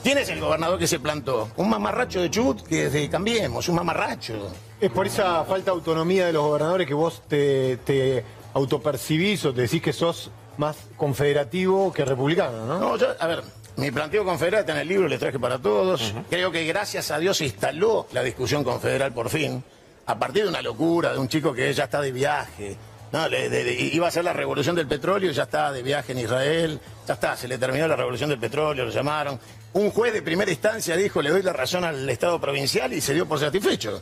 [0.03, 1.51] ¿Quién es el gobernador que se plantó?
[1.57, 4.51] Un mamarracho de Chubut que de Cambiemos, un mamarracho.
[4.81, 8.23] Es por esa falta de autonomía de los gobernadores que vos te, te
[8.53, 12.79] autopercibís o te decís que sos más confederativo que republicano, ¿no?
[12.79, 13.43] No, yo, a ver,
[13.75, 16.13] mi planteo confederal está en el libro, le traje para todos.
[16.29, 19.63] Creo que gracias a Dios se instaló la discusión confederal por fin,
[20.07, 22.75] a partir de una locura, de un chico que ya está de viaje.
[23.11, 26.13] No, le- de- de- iba a ser la revolución del petróleo, ya está de viaje
[26.13, 29.39] en Israel, ya está, se le terminó la revolución del petróleo, lo llamaron.
[29.73, 33.13] Un juez de primera instancia dijo, le doy la razón al Estado provincial y se
[33.13, 34.01] dio por satisfecho.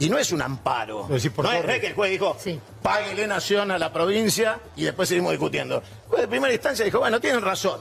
[0.00, 1.02] Y no es un amparo.
[1.02, 2.36] Por no es, es que el juez dijo,
[2.82, 5.76] páguele nación a la provincia y después seguimos discutiendo.
[5.76, 7.80] El juez de primera instancia dijo, bueno, tienen razón.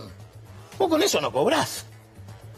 [0.77, 1.85] Vos con eso no cobrás.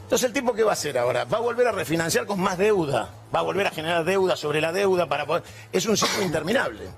[0.02, 1.26] Entonces, ¿el tipo qué va a hacer ahora?
[1.26, 3.10] Va a volver a refinanciar con más deuda.
[3.34, 5.44] Va a volver a generar deuda sobre la deuda para poder...
[5.72, 6.90] Es un ciclo interminable.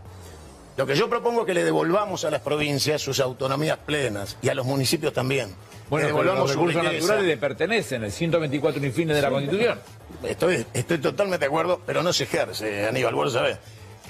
[0.75, 4.49] Lo que yo propongo es que le devolvamos a las provincias sus autonomías plenas y
[4.49, 5.53] a los municipios también.
[5.89, 9.79] Bueno, pero devolvamos los recursos naturales le pertenecen, el 124 infines de la Constitución.
[10.23, 13.57] Estoy, estoy totalmente de acuerdo, pero no se ejerce, Aníbal, vos lo sabés.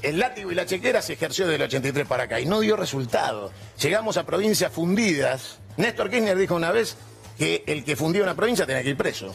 [0.01, 3.51] El látigo y la chequera se ejerció del 83 para acá y no dio resultado.
[3.81, 5.59] Llegamos a provincias fundidas.
[5.77, 6.95] Néstor Kirchner dijo una vez
[7.37, 9.33] que el que fundía una provincia tenía que ir preso.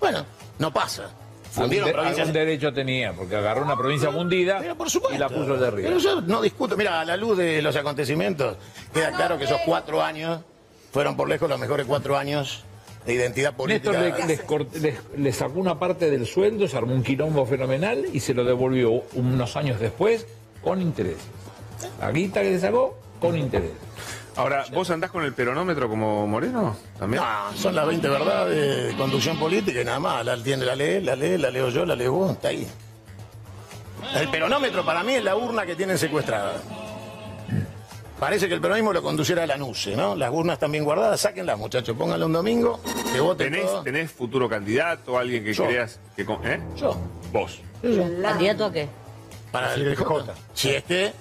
[0.00, 0.24] Bueno,
[0.58, 1.10] no pasa.
[1.56, 2.28] Fundieron Algún, de- provincias.
[2.28, 4.68] algún derecho tenía, porque agarró una provincia fundida y
[5.18, 5.88] la puso de arriba.
[5.88, 6.76] Pero yo no discuto.
[6.76, 8.56] Mira, a la luz de los acontecimientos,
[8.92, 10.40] queda claro que esos cuatro años
[10.92, 12.64] fueron por lejos los mejores cuatro años
[13.06, 13.92] de identidad política.
[14.26, 18.34] Néstor le, les sacó una parte del sueldo, se armó un quilombo fenomenal y se
[18.34, 20.26] lo devolvió unos años después
[20.62, 21.22] con intereses.
[22.00, 23.76] La guita que le sacó con intereses.
[24.36, 26.76] Ahora, ¿vos andás con el peronómetro como Moreno?
[26.98, 27.22] ¿También?
[27.22, 30.24] No, son las 20 verdades de conducción política y nada más.
[30.26, 32.66] La tiene, la lee, la lee, la leo yo, la leo vos, está ahí.
[34.14, 36.54] El peronómetro para mí es la urna que tienen secuestrada.
[38.20, 40.14] Parece que el peronismo lo conduciera a la NUCE, ¿no?
[40.16, 42.80] Las urnas están bien guardadas, sáquenlas, muchachos, pónganlo un domingo,
[43.12, 43.84] que voten ¿Tenés, todos.
[43.84, 45.64] ¿Tenés futuro candidato, alguien que Yo.
[45.66, 46.24] creas que...
[46.24, 46.60] con- ¿Eh?
[46.76, 46.96] Yo.
[47.32, 47.60] Vos.
[48.22, 48.88] ¿Candidato a qué?
[49.52, 50.34] Para el PJ.
[50.54, 51.12] Si es que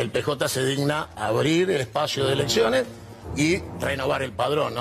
[0.00, 2.86] el PJ se digna abrir el espacio de elecciones
[3.36, 4.72] y renovar el padrón.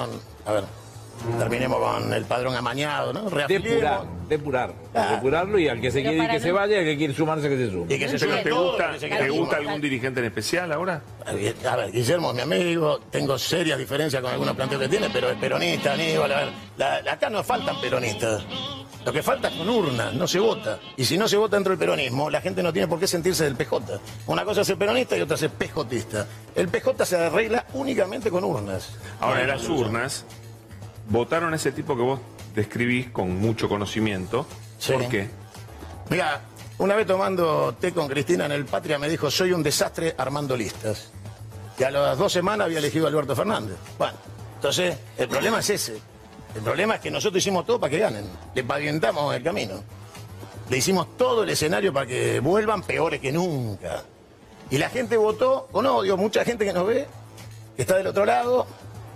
[1.38, 3.30] Terminemos con el padrón amañado, ¿no?
[3.30, 4.74] Depurar, depurar.
[4.94, 5.12] Ah.
[5.16, 6.98] Depurarlo y al que se Pero quiere ir que se no- vaya y al que
[6.98, 7.94] quiere sumarse que se sume.
[7.94, 11.02] Y que se ¿Pero sume te gusta, te algún dirigente en especial ahora?
[11.26, 15.30] A ver, Guillermo es mi amigo, tengo serias diferencias con algunos planteos que tiene, pero
[15.30, 16.32] es peronista, Aníbal.
[16.32, 18.44] A ver, la- acá no faltan peronistas.
[19.06, 20.78] Lo que falta es con urnas, no se vota.
[20.98, 23.46] Y si no se vota dentro del peronismo, la gente no tiene por qué sentirse
[23.46, 23.98] del PJ.
[24.28, 26.28] Una cosa es ser peronista y otra es ser PJista.
[26.54, 28.90] El PJ se arregla únicamente con urnas.
[29.22, 30.26] Ahora, en las urnas,
[31.10, 32.20] votaron a ese tipo que vos
[32.56, 34.46] describís con mucho conocimiento.
[34.78, 34.94] Sí.
[34.94, 35.30] ¿Por qué?
[36.10, 36.42] Mira,
[36.80, 40.56] una vez tomando té con Cristina en el Patria me dijo, soy un desastre armando
[40.56, 41.12] listas.
[41.78, 43.78] Y a las dos semanas había elegido a Alberto Fernández.
[43.98, 44.18] Bueno,
[44.56, 46.00] entonces, el problema es ese.
[46.56, 48.26] El problema es que nosotros hicimos todo para que ganen.
[48.54, 49.84] Le pavimentamos el camino.
[50.70, 54.04] Le hicimos todo el escenario para que vuelvan peores que nunca.
[54.70, 56.18] Y la gente votó con odio.
[56.18, 57.08] Mucha gente que nos ve,
[57.76, 58.68] que está del otro lado,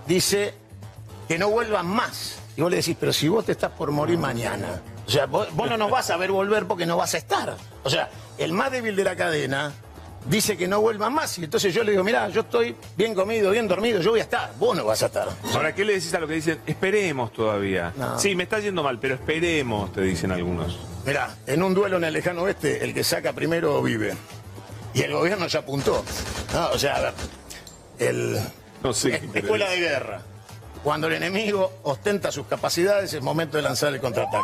[0.08, 0.54] dice
[1.28, 2.38] que no vuelvan más.
[2.56, 4.82] Y vos le decís, pero si vos te estás por morir mañana.
[5.08, 7.56] O sea, vos, vos no nos vas a ver volver porque no vas a estar.
[7.84, 9.72] O sea, el más débil de la cadena
[10.26, 11.38] dice que no vuelvan más.
[11.40, 14.24] Y entonces yo le digo, mirá, yo estoy bien comido, bien dormido, yo voy a
[14.24, 14.54] estar.
[14.60, 15.28] Vos no vas a estar.
[15.54, 16.60] Ahora, ¿qué le decís a lo que dicen?
[16.68, 17.92] Esperemos todavía.
[17.98, 18.20] No.
[18.20, 20.78] Sí, me está yendo mal, pero esperemos, te dicen algunos.
[21.06, 24.16] Mirá, en un duelo en el lejano oeste, el que saca primero vive.
[24.94, 26.04] Y el gobierno ya apuntó.
[26.54, 27.14] No, o sea, a ver,
[28.00, 28.40] el,
[28.84, 29.16] No sé.
[29.16, 30.22] es- escuela de guerra.
[30.84, 34.44] Cuando el enemigo ostenta sus capacidades, es momento de lanzar el contraataque.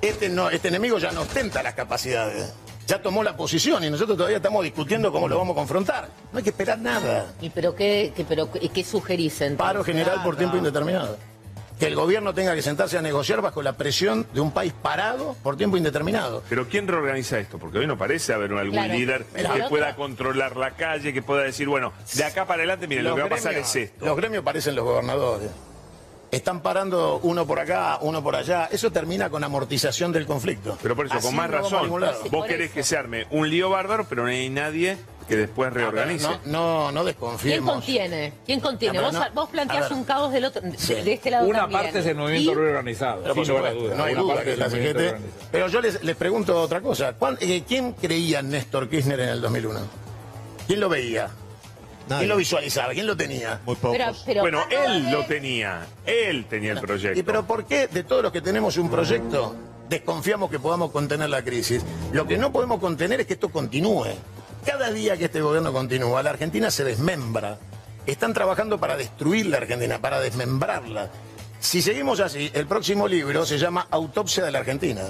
[0.00, 2.52] Este, no, este enemigo ya no ostenta las capacidades.
[2.86, 6.08] Ya tomó la posición y nosotros todavía estamos discutiendo cómo lo vamos a confrontar.
[6.32, 7.32] No hay que esperar nada.
[7.40, 9.56] ¿Y pero qué, qué- pero, qué- sugerís entonces?
[9.58, 11.16] Paro general por tiempo indeterminado.
[11.84, 15.36] Que el gobierno tenga que sentarse a negociar bajo la presión de un país parado
[15.42, 16.42] por tiempo indeterminado.
[16.48, 17.58] Pero ¿quién reorganiza esto?
[17.58, 18.92] Porque hoy no parece haber algún Claro.
[18.94, 22.86] líder Pero que pueda controlar la calle, que pueda decir, bueno, de acá para adelante,
[22.86, 24.04] miren, lo que va a pasar es esto.
[24.04, 25.50] Los gremios parecen los gobernadores.
[26.30, 28.68] Están parando uno por acá, uno por allá.
[28.72, 30.76] Eso termina con amortización del conflicto.
[30.82, 31.88] Pero por eso, Así con más no razón,
[32.30, 32.74] vos querés eso.
[32.74, 34.96] que se arme un lío bárbaro, pero no hay nadie
[35.26, 36.26] que después reorganice.
[36.46, 38.32] No, no, no ¿Quién contiene?
[38.46, 38.98] ¿Quién contiene?
[38.98, 39.24] No, vos, no.
[39.34, 40.94] vos planteás un caos del otro, de, Sí.
[40.94, 41.82] de este lado Una también.
[41.82, 43.22] parte es el movimiento Y- reorganizado.
[43.22, 43.96] Pero sin lugar a dudas.
[43.98, 45.10] no hay Una duda parte que es la el movimiento CGT.
[45.10, 45.48] reorganizado.
[45.52, 47.12] Pero yo les, les pregunto otra cosa.
[47.14, 49.80] ¿Cuán- eh, ¿Quién creía en Néstor Kirchner en el 2001?
[50.66, 51.28] ¿Quién lo veía?
[52.06, 52.92] ¿Quién lo visualizaba?
[52.92, 53.60] ¿Quién lo tenía?
[53.64, 57.18] Muy Pero, pero Bueno, él lo tenía, él tenía el proyecto.
[57.18, 59.56] ¿Y pero por qué de todos los que tenemos un proyecto
[59.88, 61.82] desconfiamos que podamos contener la crisis?
[62.12, 64.04] Lo que no podemos contener es que esto continúe.
[64.64, 67.58] Cada día que este gobierno continúa, la Argentina se desmembra.
[68.06, 71.10] Están trabajando para destruir la Argentina, para desmembrarla.
[71.60, 75.02] Si seguimos así, el próximo libro se llama Autopsia de la Argentina.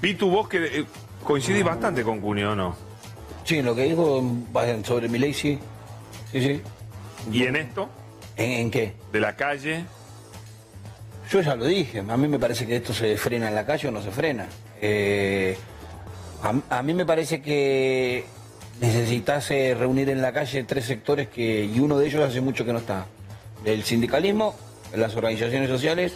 [0.00, 0.84] Pitu, vos que eh,
[1.24, 2.76] coincidís bastante con Cunio, ¿o no?
[3.44, 4.22] Sí, en lo que dijo
[4.84, 5.58] sobre mi ley, sí.
[6.32, 6.62] Sí, sí.
[7.32, 7.88] ¿Y en esto?
[8.36, 8.94] ¿En, en qué?
[9.12, 9.84] De la calle.
[11.30, 13.88] Yo ya lo dije, a mí me parece que esto se frena en la calle
[13.88, 14.46] o no se frena.
[14.80, 15.56] Eh,
[16.42, 18.24] a, a mí me parece que
[18.80, 22.64] necesitas eh, reunir en la calle tres sectores que y uno de ellos hace mucho
[22.64, 23.06] que no está.
[23.64, 24.54] El sindicalismo,
[24.94, 26.14] las organizaciones sociales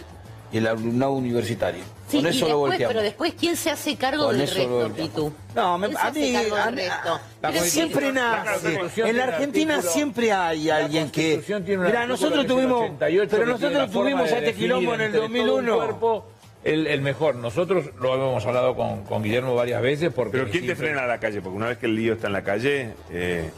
[0.53, 1.81] y el alumnado universitario.
[2.09, 2.87] Sí, Con y eso lo después, volteamos.
[2.93, 5.01] pero después, ¿quién se hace cargo Con del eso lo resto.
[5.01, 5.33] Pitu?
[5.55, 7.21] No, me- ¿Quién se a mí- cargo del a?
[7.41, 8.79] La Pero siempre sí, nace.
[9.09, 11.41] En la Argentina artículo- siempre hay alguien que.
[11.67, 12.81] Mira, nosotros tuvimos.
[12.83, 16.30] 88 pero nosotros tuvimos de este quilombo en el entre todo un 2001.
[16.63, 17.35] El, el mejor.
[17.35, 20.31] Nosotros lo hemos hablado con, con Guillermo varias veces porque...
[20.37, 21.41] Pero ¿quién te siempre- frena a la calle?
[21.41, 23.49] Porque una vez que el lío está en la calle, eh,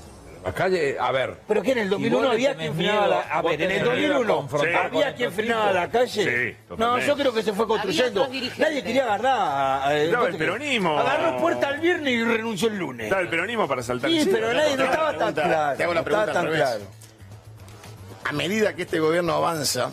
[0.46, 1.36] La calle, a ver...
[1.48, 3.22] Pero que en el Si 2001 vos le había quien frenaba miedo, la.
[3.38, 6.24] A ver, en el tenés miedo a 2001 confrontar con había quien frenaba la calle.
[6.24, 7.08] Sí, no, totalmente.
[7.08, 8.22] yo creo que se fue construyendo.
[8.22, 8.60] otros dirigentes.
[8.68, 9.92] Nadie quería agarrar.
[9.96, 11.00] eh, Estaba ¿vos el peronismo.
[11.00, 13.06] Agarró puerta el viernes y renunció el lunes.
[13.06, 15.78] está el peronismo para saltar Sí, pero nadie no estaba tan pregunta- claro.
[15.78, 16.70] te hago la no estaba pregunta al tan revés.
[16.80, 17.04] claro.
[18.26, 19.92] A medida que este gobierno avanza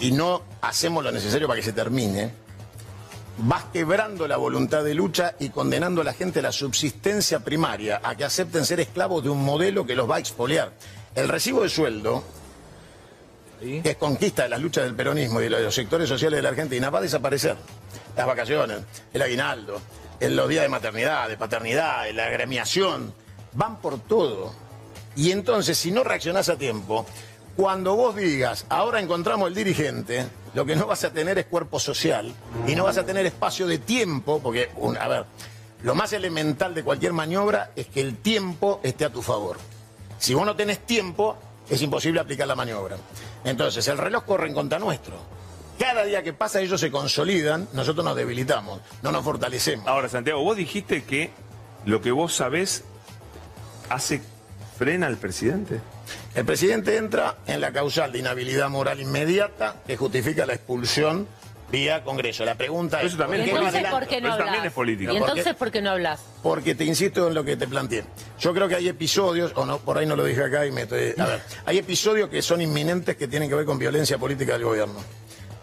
[0.00, 2.32] y no hacemos lo necesario para que se termine,
[3.38, 8.00] vas quebrando la voluntad de lucha y condenando a la gente a la subsistencia primaria,
[8.02, 10.72] a que acepten ser esclavos de un modelo que los va a expoliar.
[11.14, 12.22] El recibo de sueldo,
[13.60, 16.50] que es conquista de las luchas del peronismo y de los sectores sociales de la
[16.50, 17.56] Argentina, va a desaparecer.
[18.16, 18.78] Las vacaciones,
[19.12, 19.80] el aguinaldo,
[20.20, 23.14] los días de maternidad, de paternidad, la agremiación,
[23.52, 24.52] van por todo.
[25.14, 27.06] Y entonces, si no reaccionás a tiempo,
[27.58, 31.80] cuando vos digas, ahora encontramos el dirigente, lo que no vas a tener es cuerpo
[31.80, 32.32] social
[32.68, 35.24] y no vas a tener espacio de tiempo, porque, a ver,
[35.82, 39.56] lo más elemental de cualquier maniobra es que el tiempo esté a tu favor.
[40.20, 41.36] Si vos no tenés tiempo,
[41.68, 42.96] es imposible aplicar la maniobra.
[43.42, 45.16] Entonces, el reloj corre en contra nuestro.
[45.80, 49.84] Cada día que pasa ellos se consolidan, nosotros nos debilitamos, no nos fortalecemos.
[49.88, 51.32] Ahora, Santiago, vos dijiste que
[51.86, 52.84] lo que vos sabés
[53.88, 54.22] hace
[54.78, 55.80] frena al presidente?
[56.34, 61.26] El presidente entra en la causal de inhabilidad moral inmediata que justifica la expulsión
[61.70, 62.44] vía Congreso.
[62.44, 63.08] La pregunta es...
[63.08, 63.90] Eso también ¿Y es entonces política.
[63.98, 65.12] por qué no Eso también es política.
[65.12, 65.30] ¿Y ¿Por qué?
[65.32, 66.20] entonces por qué no hablas?
[66.42, 68.04] Porque te insisto en lo que te planteé.
[68.38, 70.82] Yo creo que hay episodios, o no, por ahí no lo dije acá y me
[70.82, 71.14] estoy.
[71.18, 74.64] A ver, hay episodios que son inminentes que tienen que ver con violencia política del
[74.64, 75.00] gobierno.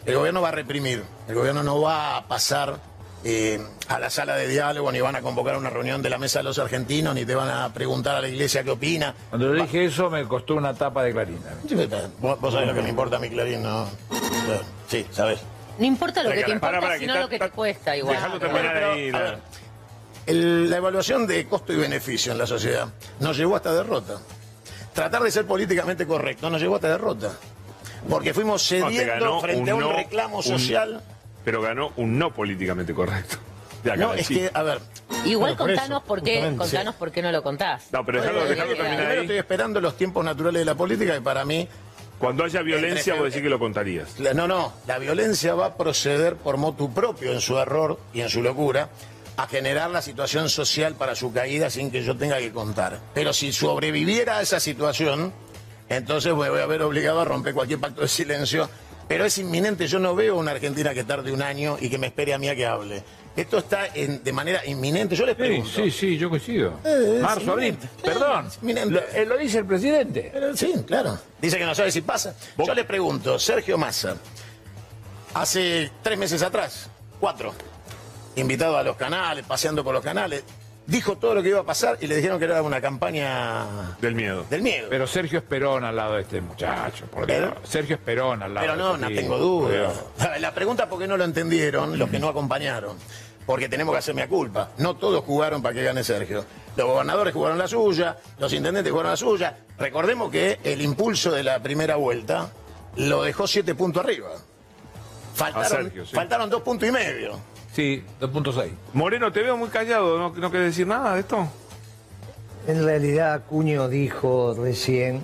[0.05, 2.79] El gobierno va a reprimir, el gobierno no va a pasar
[3.27, 6.39] eh, a la sala de diálogo, ni van a convocar una reunión de la mesa
[6.39, 9.15] de los argentinos, ni te van a preguntar a la iglesia qué opina.
[9.31, 12.81] Cuando le dije eso me costó una tapa de pero Vos, vos sabés lo que
[12.83, 13.87] me importa a mi Clarín, ¿no?
[14.87, 15.39] Sí, sabés.
[15.79, 18.15] No importa lo que te importa, para, que sino está- lo que te cuesta igual.
[18.15, 19.11] Dejalo terminar Pero, ahí.
[19.11, 19.37] la- ver,
[20.27, 22.87] el- la evaluación de costo y beneficio en la sociedad
[23.19, 24.19] nos llevó a esta derrota.
[24.93, 27.31] Tratar de ser políticamente correcto nos llevó a esta derrota.
[28.09, 31.01] Porque fuimos cediendo frente a un no- reclamo un- social.
[31.45, 33.37] Pero ganó un no políticamente correcto.
[33.83, 34.79] De acá No, de es que, a ver.
[35.25, 37.83] Igual Bueno, por eso, contanos por qué, contanos por qué no lo contás.
[37.91, 39.25] No, pero dejalo, dejalo terminar Primero ahí.
[39.25, 41.67] estoy esperando los tiempos naturales de la política que para mí.
[42.17, 44.19] Cuando haya violencia, vos decís que lo contarías.
[44.19, 48.21] La- No, no, la violencia va a proceder por motu propio en su error y
[48.21, 48.89] en su locura
[49.37, 52.99] a generar la situación social para su caída sin que yo tenga que contar.
[53.13, 55.33] Pero si sobreviviera a esa situación,
[55.89, 58.69] entonces me voy a ver obligado a romper cualquier pacto de silencio.
[59.07, 62.07] Pero es inminente, yo no veo una Argentina que tarde un año y que me
[62.07, 63.03] espere a mí a que hable.
[63.35, 65.69] Esto está en- de manera inminente, yo les Sí, pregunto.
[65.75, 66.79] sí, sí, yo coincido.
[66.85, 68.49] Eh, Marzo, abril, perdón.
[68.63, 70.29] Lo, eh, lo dice el presidente.
[70.33, 71.19] Pero sí, claro.
[71.41, 72.33] Dice que no sabe si pasa.
[72.57, 74.15] Yo le pregunto, Sergio Massa,
[75.33, 76.89] hace tres meses atrás,
[77.19, 77.53] cuatro,
[78.37, 80.43] invitado a los canales, paseando por los canales,
[80.87, 84.15] dijo todo lo que iba a pasar y le dijeron que era una campaña Del
[84.15, 84.45] miedo.
[84.49, 84.87] del miedo.
[84.89, 87.05] Pero Sergio Esperón al lado de este muchacho.
[87.07, 87.27] por.
[87.63, 90.39] Sergio Esperón al lado Pero no, de no este tengo tipo, por duda.
[90.39, 92.97] La pregunta por qué no lo entendieron los que no acompañaron.
[93.45, 94.71] Porque tenemos que hacerme a culpa.
[94.79, 96.43] No todos jugaron para que gane Sergio.
[96.75, 99.57] Los gobernadores jugaron la suya, los intendentes jugaron la suya.
[99.77, 102.49] Recordemos que el impulso de la primera vuelta
[102.95, 104.29] lo dejó siete puntos arriba.
[105.35, 106.15] Faltaron, Sergio, sí.
[106.15, 107.39] faltaron dos puntos y medio.
[107.75, 108.69] Sí, 2.6.
[108.93, 110.17] Moreno, te veo muy callado.
[110.17, 111.45] ¿No, no querés decir nada de esto?
[112.67, 115.21] En realidad, Acuño dijo recién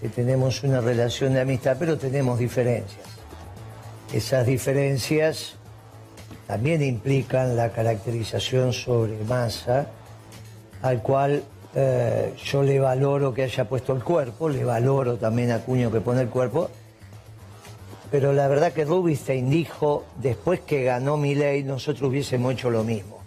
[0.00, 3.04] que tenemos una relación de amistad, pero tenemos diferencias.
[4.10, 5.56] Esas diferencias
[6.46, 9.88] también implican la caracterización sobre masa,
[10.80, 11.42] al cual
[11.74, 16.00] eh, yo le valoro que haya puesto el cuerpo, le valoro también a Acuño que
[16.00, 16.70] pone el cuerpo,
[18.10, 22.84] pero la verdad que Rubinstein dijo, después que ganó mi ley, nosotros hubiésemos hecho lo
[22.84, 23.22] mismo.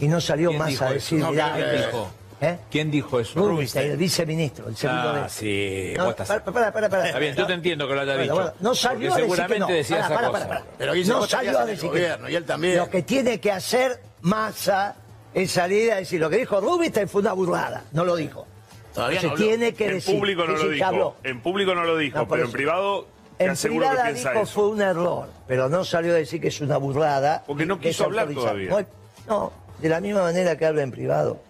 [0.00, 2.10] Y no salió ¿Quién más a decir, No, mirá, ¿quién dijo?
[2.40, 2.58] ¿eh?
[2.70, 3.40] ¿Quién dijo eso?
[3.48, 5.28] Rubinstein, el viceministro, el segundo Ah, de...
[5.28, 5.94] sí.
[5.96, 7.06] No, para, para, para, para.
[7.06, 8.34] Está bien, yo te entiendo que lo haya dicho.
[8.34, 9.66] bueno, no salió a decir que seguramente no.
[9.76, 10.48] decía Para, esa para, cosa.
[10.48, 10.70] para, para.
[10.78, 12.76] Pero no salió a en el decir gobierno, que y él también.
[12.76, 14.94] Lo que tiene que hacer Massa
[15.34, 17.84] es salir a decir lo que dijo Rubinstein fue una burrada.
[17.92, 18.46] No lo dijo.
[18.94, 20.14] Todavía Se no tiene que en decir.
[20.16, 21.16] público no que lo que dijo.
[21.24, 22.56] En público no lo dijo, No, pero en eso.
[22.56, 24.46] privado te En privada dijo eso.
[24.46, 27.44] fue un error, pero no salió a decir que es una burrada.
[27.46, 28.70] Porque no quiso hablar todavía.
[28.70, 28.86] No,
[29.28, 31.40] no, de la misma manera que habla en privado.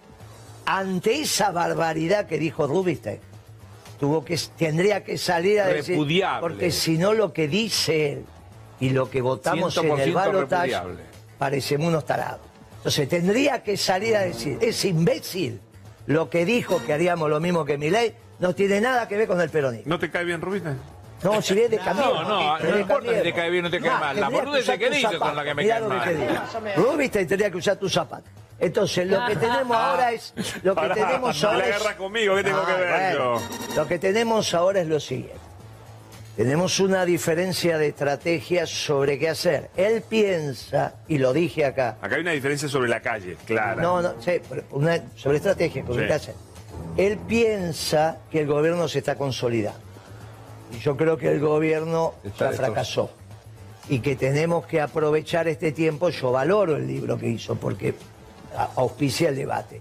[0.67, 3.21] Ante esa barbaridad que dijo Rubinstein,
[3.99, 5.99] tuvo que, tendría que salir a decir.
[6.41, 8.25] Porque si no, lo que dice él
[8.81, 10.77] y lo que votamos en 100% el balotaje
[11.39, 12.41] parecemos unos tarados.
[12.79, 15.61] Entonces tendría que salir a decir, es imbécil
[16.07, 19.41] lo que dijo que haríamos lo mismo que Milei, no tiene nada que ver con
[19.41, 19.91] el peronismo.
[19.91, 20.79] ¿No te cae bien Rubinstein?
[21.23, 22.23] No, si es de Cambiemos.
[22.29, 24.21] No, no, no importa si te cae bien o te cae mal.
[24.21, 26.05] La boludez que tus dice con la que me cae lo que mal.
[26.09, 26.33] te digo.
[26.91, 28.31] Rubinstein tendría que usar tus zapatos.
[28.61, 30.33] Entonces, lo que tenemos ahora es.
[30.63, 33.43] Lo que Pará, tenemos no ahora la es- conmigo, ¿qué tengo que ver bueno,
[33.77, 35.39] Lo que tenemos ahora es lo siguiente.
[36.37, 39.71] Tenemos una diferencia de estrategia sobre qué hacer.
[39.77, 43.83] Él piensa, y lo dije acá, Acá hay una diferencia sobre la calle, clara.
[43.83, 44.41] no, no, sí,
[44.71, 46.07] una- sobre estrategia, sobre Sí.
[46.07, 46.35] qué hacer.
[46.97, 49.81] Él piensa que el gobierno se está consolidando.
[50.83, 53.11] Yo creo que el gobierno Está ya fracasó.
[53.89, 56.11] Y que tenemos que aprovechar este tiempo.
[56.11, 57.95] Yo valoro el libro que hizo porque
[58.77, 59.81] auspicia el debate.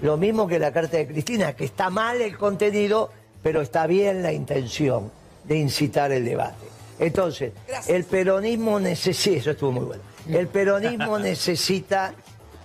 [0.00, 3.10] Lo mismo que la carta de Cristina, que está mal el contenido,
[3.42, 5.10] pero está bien la intención
[5.44, 6.66] de incitar el debate.
[7.00, 7.52] Entonces,
[7.88, 12.12] el peronismo necesita, eso estuvo muy bueno, el peronismo necesita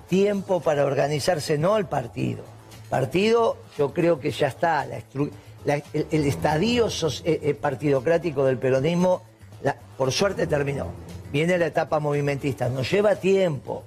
[0.09, 2.43] tiempo para organizarse, no el partido.
[2.89, 5.31] Partido, yo creo que ya está, la estru-
[5.65, 9.23] la- el, el estadio sos- eh, eh, partidocrático del peronismo,
[9.61, 10.87] la- por suerte terminó.
[11.31, 13.83] Viene la etapa movimentista, nos lleva tiempo,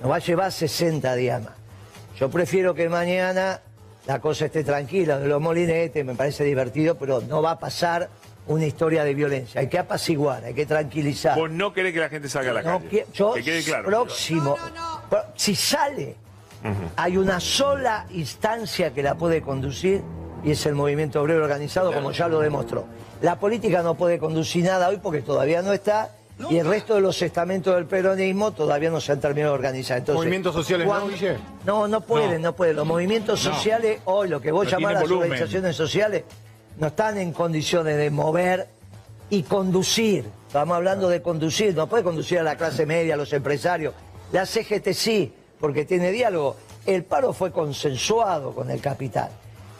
[0.00, 1.54] nos va a llevar 60 días más.
[2.18, 3.60] Yo prefiero que mañana
[4.06, 8.08] la cosa esté tranquila, de los molinetes, me parece divertido, pero no va a pasar
[8.46, 9.60] una historia de violencia.
[9.60, 11.38] Hay que apaciguar, hay que tranquilizar.
[11.38, 13.06] Vos no querés que la gente salga a la No calle.
[13.14, 13.84] yo que quede claro.
[13.86, 14.56] próximo.
[15.36, 16.16] Si sale,
[16.96, 20.02] hay una sola instancia que la puede conducir
[20.42, 22.84] y es el movimiento obrero organizado, como ya lo demostró.
[23.22, 26.10] La política no puede conducir nada hoy porque todavía no está.
[26.48, 29.98] Y el resto de los estamentos del peronismo todavía no se han terminado de organizar.
[29.98, 31.36] Entonces, ¿Movimientos sociales no, Guille?
[31.66, 32.76] No, no pueden, no, pueden.
[32.76, 33.52] Los movimientos No.
[33.54, 35.24] sociales, hoy lo que vos No llamás las volumen.
[35.32, 36.24] organizaciones sociales,
[36.78, 38.68] no están en condiciones de mover
[39.28, 40.24] y conducir.
[40.46, 43.92] Estamos hablando de conducir, no puede conducir a la clase media, a los empresarios.
[44.32, 46.56] La CGT sí, porque tiene diálogo.
[46.86, 49.28] El paro fue consensuado con el capital.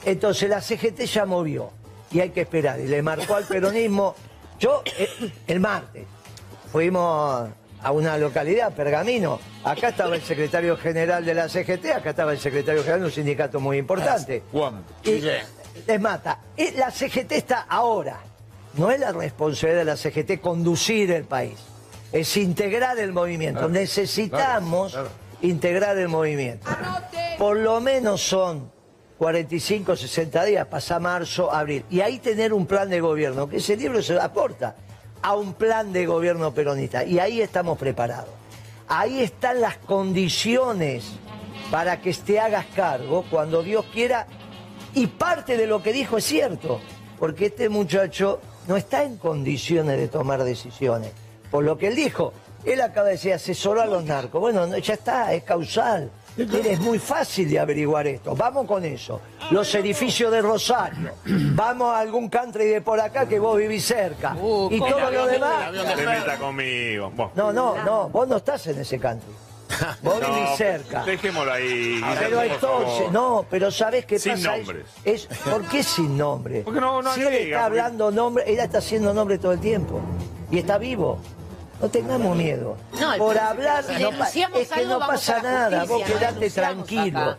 [0.04, 1.70] Entonces la CGT ya movió
[2.10, 2.80] y hay que esperar.
[2.80, 4.14] Y le marcó al peronismo.
[4.58, 6.04] Yo, eh, el martes,
[6.70, 7.48] fuimos
[7.82, 9.40] a una localidad, Pergamino.
[9.64, 13.12] Acá estaba el secretario general de la CGT, acá estaba el secretario general de un
[13.12, 14.42] sindicato muy importante.
[14.52, 14.84] Juan.
[15.04, 15.22] Y
[15.86, 16.40] les mata.
[16.56, 18.20] Eh, La CGT está ahora.
[18.74, 21.56] No es la responsabilidad de la CGT conducir el país.
[22.12, 23.60] Es integrar el movimiento.
[23.60, 24.96] Claro, Necesitamos
[25.42, 26.68] integrar el movimiento.
[27.38, 28.70] Por lo menos son
[29.20, 31.84] 45, 60 días, pasa marzo, abril.
[31.90, 34.74] Y ahí tener un plan de gobierno, que ese libro se aporta
[35.20, 37.04] a un plan de gobierno peronista.
[37.04, 38.30] Y ahí estamos preparados.
[38.88, 41.04] Ahí están las condiciones
[41.70, 44.26] para que te hagas cargo cuando Dios quiera.
[44.94, 46.80] Y parte de lo que dijo es cierto,
[47.18, 51.12] porque este muchacho no está en condiciones de tomar decisiones.
[51.50, 52.32] Por lo que él dijo,
[52.64, 54.40] él acaba de decir asesoró a los narcos.
[54.40, 56.10] Bueno, no, ya está, es causal.
[56.40, 58.34] Es muy fácil de averiguar esto.
[58.34, 59.20] Vamos con eso.
[59.50, 61.12] Los edificios de Rosario.
[61.26, 64.34] Vamos a algún country de por acá que vos vivís cerca.
[64.34, 64.86] y ¿cómo?
[64.86, 65.72] todo lo demás.
[65.72, 67.10] No te meta conmigo.
[67.14, 67.32] Bueno.
[67.34, 69.32] No, no, no, vos no estás en ese country.
[70.02, 71.04] Vos No, vivís cerca.
[71.04, 72.00] Dejémoslo ahí.
[72.18, 74.56] Pero entonces, no, pero ¿sabés qué Sin pasa?
[74.56, 74.86] Es- nombres.
[75.04, 76.62] Es, ¿Por qué sin nombre?
[76.64, 79.52] Porque no- no si él agrega, está porque- hablando nombre, él está haciendo nombre todo
[79.52, 80.00] el tiempo.
[80.50, 81.18] Y está vivo.
[81.80, 82.76] No tengamos miedo.
[83.00, 85.80] No, Por hablar, si no es que algo, no pasa nada.
[85.80, 87.18] justicia, Vos quedate tranquilo.
[87.20, 87.38] acá.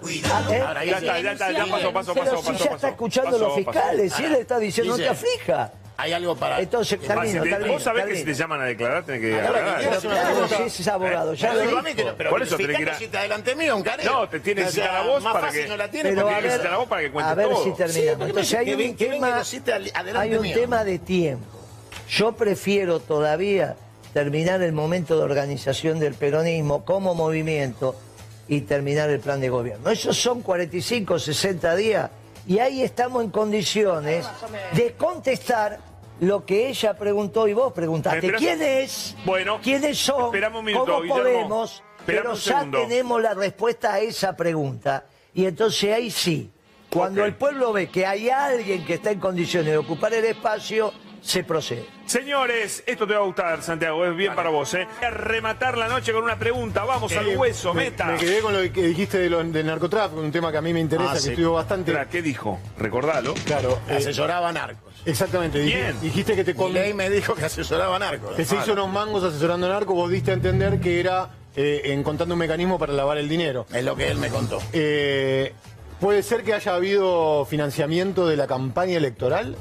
[0.55, 0.61] ¿eh?
[0.61, 3.31] Ahora, ya está, ya está, ya pasó, pasó, Pero pasó, si pasó, ya está escuchando
[3.31, 5.71] Pasó, los fiscales, si él está diciendo, no te aflija.
[5.97, 6.59] Hay algo para.
[6.59, 7.43] Entonces, termino.
[7.67, 11.33] Vos sabés que si te llaman a declarar, tenés que una Claro, si es abogado,
[11.35, 12.15] ya Pero lo dijo.
[12.31, 14.11] Por eso tenés que ir fíjate a- si te adelante mío, un careo.
[14.11, 16.21] No, te tienes que citar a vos más para fácil que- no la tiene porque
[16.21, 18.17] a tienes que ver, citar a vos para que cuentes a ver si terminamos.
[18.17, 21.45] porque Entonces hay un tema, hay un tema de tiempo.
[22.09, 23.75] Yo prefiero todavía
[24.13, 27.95] terminar el momento de organización del peronismo como movimiento
[28.47, 29.89] y terminar el plan de gobierno.
[29.89, 32.11] Esos son 45, 60 días
[32.47, 34.25] y ahí estamos en condiciones
[34.73, 35.79] de contestar
[36.19, 38.33] lo que ella preguntó y vos preguntaste.
[38.33, 39.15] ¿Quién es?
[39.25, 40.35] Bueno, ¿Quiénes son?
[40.55, 41.23] un minuto, ¿Cómo Guillermo.
[41.23, 41.83] podemos?
[42.05, 42.81] Pero ya segundo.
[42.81, 45.05] tenemos la respuesta a esa pregunta.
[45.33, 46.51] Y entonces ahí sí,
[46.91, 50.91] cuando el pueblo ve que hay alguien que está en condiciones de ocupar el espacio,
[51.21, 51.85] se procede.
[52.05, 54.87] Señores, esto te va a gustar, Santiago, es bien para vos, ¿eh?
[54.99, 58.05] Voy a rematar la noche con una pregunta, vamos al Eh, hueso, me, meta.
[58.07, 60.73] Me quedé con lo que dijiste de lo- del narcotráfico, un tema que a mí
[60.73, 61.29] me interesa, Ah, que sí.
[61.29, 61.95] estudió bastante.
[62.11, 62.59] ¿Qué dijo?
[62.77, 63.33] Recordalo.
[63.45, 63.79] Claro.
[63.87, 64.91] eh, Asesoraba narcos.
[65.05, 65.63] exactamente.
[65.63, 66.01] dij- ¿Quién?
[66.01, 68.35] Dijiste que te con- ley me dijo que asesoraba narcos.
[68.35, 72.33] que se hizo unos mangos asesorando narcos, vos diste a entender que era eh, encontrando
[72.35, 73.65] un mecanismo para lavar el dinero.
[73.73, 74.59] Es lo que él me contó.
[74.73, 75.53] Eh,
[75.99, 79.55] ¿Puede ser que haya habido financiamiento de la campaña electoral?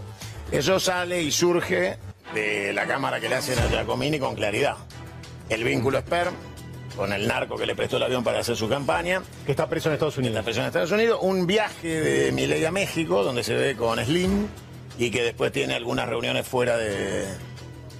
[0.52, 1.96] Eso sale y surge
[2.34, 4.76] de la cámara que le hacen a Giacomini con claridad.
[5.48, 6.34] El vínculo Sperm
[6.96, 9.22] con el narco que le prestó el avión para hacer su campaña.
[9.46, 10.44] Que está preso en Estados Está Unidos.
[10.44, 11.18] preso en Estados Unidos.
[11.22, 14.48] Un viaje de Milei a México, donde se ve con Slim
[14.98, 17.26] y que después tiene algunas reuniones fuera de,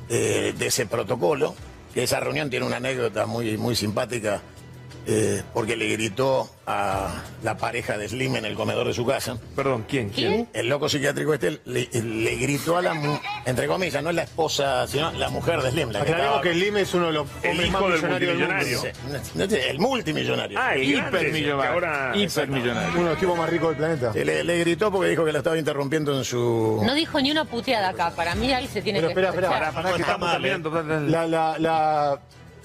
[0.09, 1.55] de- de ese protocolo.
[1.94, 4.42] Que esa reunión tiene una anécdota muy, muy simpática.
[5.13, 9.37] Eh, porque le gritó a la pareja de Slim en el comedor de su casa.
[9.57, 10.11] Perdón, ¿quién?
[10.11, 10.49] ¿Quién?
[10.53, 14.23] El loco psiquiátrico este le, le gritó a la, mu- entre comillas, no es la
[14.23, 15.89] esposa, sino la mujer de Slim.
[15.91, 18.21] La que Aclaremos estaba- que Slim es uno de los El hombres hijo del millonarios
[18.21, 18.57] del mundo.
[18.79, 19.33] multimillonario.
[19.35, 20.59] No sé, el multimillonario.
[20.61, 21.61] Ah, el grande, Hipermillonario.
[21.61, 22.91] que ahora- Hipermillonario.
[22.95, 24.13] Uno de los tipos más ricos del planeta.
[24.13, 26.81] Sí, Le, le gritó porque dijo que la estaba interrumpiendo en su...
[26.85, 28.11] No dijo ni una puteada acá.
[28.15, 29.49] Para mí ahí se tiene Pero que espera, espera.
[29.49, 29.73] escuchar.
[29.73, 31.09] Pará, pará, que estamos mal, terminando.
[31.09, 32.21] La, la, la-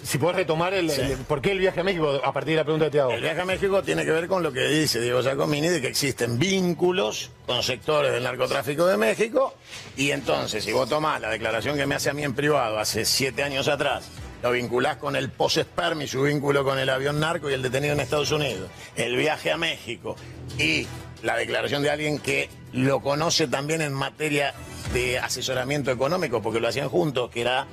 [0.05, 1.01] si podés retomar el, Sí.
[1.01, 3.11] el- por qué el viaje a México a partir de la pregunta que te hago.
[3.11, 5.87] El viaje a México tiene que ver con lo que dice Diego Giacomini de que
[5.87, 9.53] existen vínculos con sectores del narcotráfico de México
[9.97, 13.03] y entonces si vos tomás la declaración que me hace a mí en privado hace
[13.05, 14.05] siete años atrás,
[14.43, 17.93] lo vinculás con el post-sperm y su vínculo con el avión narco y el detenido
[17.93, 20.15] en Estados Unidos, el viaje a México
[20.59, 20.85] y
[21.23, 24.53] la declaración de alguien que lo conoce también en materia
[24.93, 27.65] de asesoramiento económico porque lo hacían juntos, que era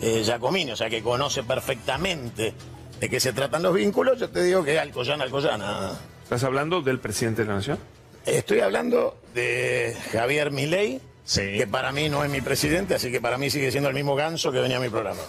[0.00, 2.52] eh, Giacomini, o sea que conoce perfectamente
[3.00, 5.92] de qué se tratan los vínculos, yo te digo que Alcoyana, Alcoyana.
[6.24, 7.78] ¿Estás hablando del presidente de la nación?
[8.26, 11.00] Estoy hablando de Javier Milei,
[11.34, 14.14] que para mí no es mi presidente, así que para mí sigue siendo el mismo
[14.16, 15.20] ganso que venía a mi programa.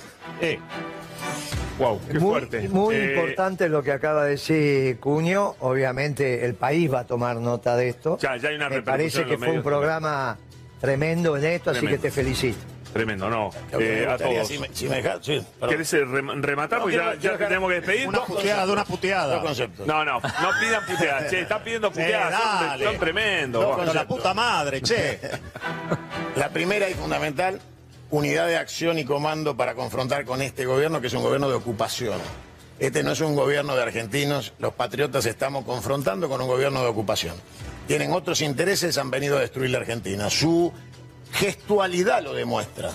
[1.78, 2.68] Wow, qué muy, fuerte.
[2.68, 5.56] Muy Eh, importante lo que acaba de decir Cuño.
[5.62, 8.18] Obviamente el país va a tomar nota de esto.
[8.22, 10.38] Ya, ya hay una Me parece que fue un programa
[10.82, 12.58] tremendo en esto, así que te felicito.
[12.94, 13.52] Tremendo, no.
[13.72, 14.48] Lo que me Eh, a gustaría, todos.
[14.48, 15.70] si me- si me dejas- sí, perdón.
[15.70, 16.80] ¿Querés eh, rem- rematar?
[16.80, 18.08] No, Porque quiero- ya, quiero tenemos que despedir.
[18.08, 18.74] una puteada, conceptos.
[18.74, 19.42] una puteada.
[19.86, 21.30] No, no, no pidan puteadas.
[21.30, 22.42] Che, están pidiendo Sí, puteadas.
[22.42, 23.62] son- son, tremendos.
[23.64, 23.86] Dos Buah.
[23.86, 24.36] conceptos.
[24.36, 25.20] madre, che.
[26.36, 27.60] La primera y fundamental,
[28.12, 31.56] unidad de acción y comando para confrontar con este gobierno, que es un gobierno de
[31.56, 32.20] ocupación.
[32.80, 36.88] Este no es un gobierno de argentinos, los patriotas estamos confrontando con un gobierno de
[36.88, 37.36] ocupación.
[37.88, 40.30] Tienen otros intereses, han venido a destruir la Argentina.
[40.30, 40.72] Su
[41.32, 42.92] gestualidad lo demuestra.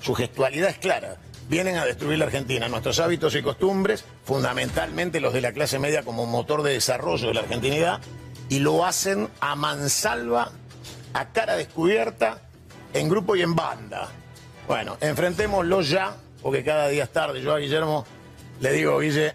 [0.00, 1.16] Su gestualidad es clara.
[1.48, 6.04] Vienen a destruir la Argentina, nuestros hábitos y costumbres, fundamentalmente los de la clase media
[6.04, 8.00] como motor de desarrollo de la argentinidad,
[8.48, 10.52] y lo hacen a mansalva,
[11.12, 12.40] a cara descubierta,
[12.94, 14.08] en grupo y en banda.
[14.68, 17.42] Bueno, enfrentémoslo ya, porque cada día es tarde.
[17.42, 18.04] Yo a Guillermo
[18.60, 19.34] le digo, Guille,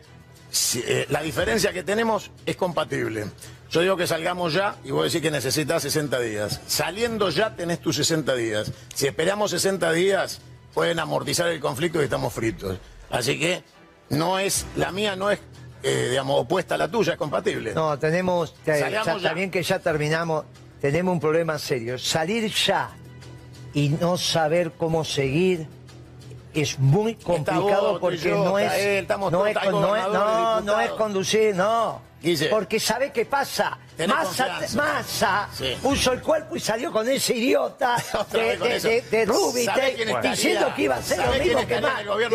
[0.76, 3.26] eh, la diferencia que tenemos es compatible.
[3.72, 6.62] Yo digo que salgamos ya y vos decís que necesitas 60 días.
[6.68, 8.72] Saliendo ya tenés tus 60 días.
[8.94, 10.40] Si esperamos 60 días,
[10.74, 12.78] pueden amortizar el conflicto y estamos fritos.
[13.10, 13.64] Así que
[14.10, 15.40] no es, la mía no es,
[15.84, 17.74] eh, digamos, opuesta a la tuya, es compatible.
[17.74, 19.30] No, tenemos, te- Salgamos ya, ya.
[19.30, 20.46] también que ya terminamos,
[20.80, 21.98] tenemos un problema serio.
[21.98, 22.92] Salir ya
[23.74, 25.68] y no saber cómo seguir
[26.54, 30.62] es muy complicado vos, porque yo, no es, él, estamos no, es, no, es, no,
[30.62, 32.00] no es conducir, no.
[32.26, 32.48] Guille.
[32.50, 33.78] Porque ¿sabe qué pasa?
[33.96, 34.60] Tenés Massa.
[34.76, 35.78] Massa Sí.
[35.82, 37.96] puso el cuerpo y salió con ese idiota
[38.32, 40.32] de, de, de, de Rubí, ¿Sabés te- quién estaría?
[40.32, 41.66] diciendo que iba a hacer lo ¿Sabés mismo que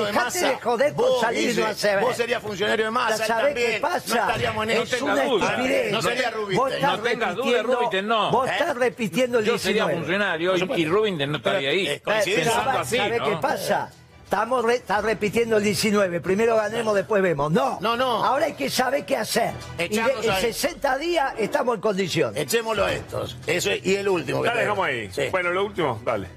[0.03, 0.49] de Dejate Massa?
[0.49, 2.01] de joder con Vos, salir Guille, no hacer.
[2.01, 4.15] Vos serías funcionario de Massa, ¿Sabés qué pasa?
[4.15, 5.05] No estaríamos en es esto.
[5.05, 5.93] una estupidez.
[5.93, 8.31] No sería estás No tengas duda, Rubinstein, no.
[8.31, 8.53] Vos ¿Eh?
[8.53, 9.99] estás repitiendo el Yo sería 19.
[10.01, 11.87] funcionario y, y Rubinstein no estaría ahí.
[11.89, 12.03] Eh.
[12.03, 13.25] Pensando Pero, así, ¿Sabe ¿no?
[13.29, 13.91] qué pasa?
[14.31, 16.21] Estamos re- está repitiendo el 19.
[16.21, 17.51] Primero ganemos, después vemos.
[17.51, 17.79] No.
[17.81, 18.25] No, no.
[18.25, 19.53] Ahora hay que saber qué hacer.
[19.77, 20.41] Y de- en ahí.
[20.41, 22.41] 60 días estamos en condiciones.
[22.41, 23.37] Echémoslo a estos.
[23.49, 25.11] Eso es- y el último que Dale, dejamos ahí.
[25.13, 25.23] Sí.
[25.33, 26.29] Bueno, lo último, dale.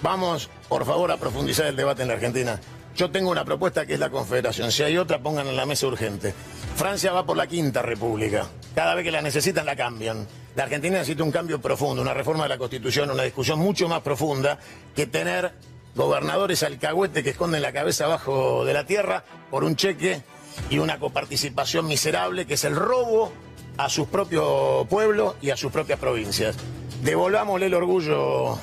[0.00, 2.60] Vamos, por favor, a profundizar el debate en la Argentina.
[2.94, 4.70] Yo tengo una propuesta que es la Confederación.
[4.70, 6.32] Si hay otra, pongan en la mesa urgente.
[6.76, 8.46] Francia va por la quinta república.
[8.76, 10.24] Cada vez que la necesitan, la cambian.
[10.54, 14.02] La Argentina necesita un cambio profundo, una reforma de la Constitución, una discusión mucho más
[14.02, 14.56] profunda
[14.94, 15.52] que tener
[15.94, 20.22] gobernadores alcahuete que esconden la cabeza abajo de la tierra por un cheque
[20.68, 23.32] y una coparticipación miserable que es el robo
[23.76, 26.56] a sus propios pueblos y a sus propias provincias.
[27.02, 28.58] Devolvámosle el orgullo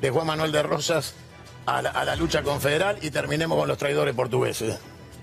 [0.00, 1.14] de Juan Manuel de Rosas
[1.66, 4.78] a la, a la lucha confederal y terminemos con los traidores portugueses.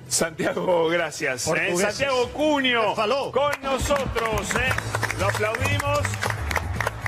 [0.07, 1.47] Santiago, gracias.
[1.47, 1.75] ¿eh?
[1.77, 4.49] Santiago Cuño con nosotros.
[4.55, 4.69] ¿eh?
[5.19, 5.99] Lo aplaudimos.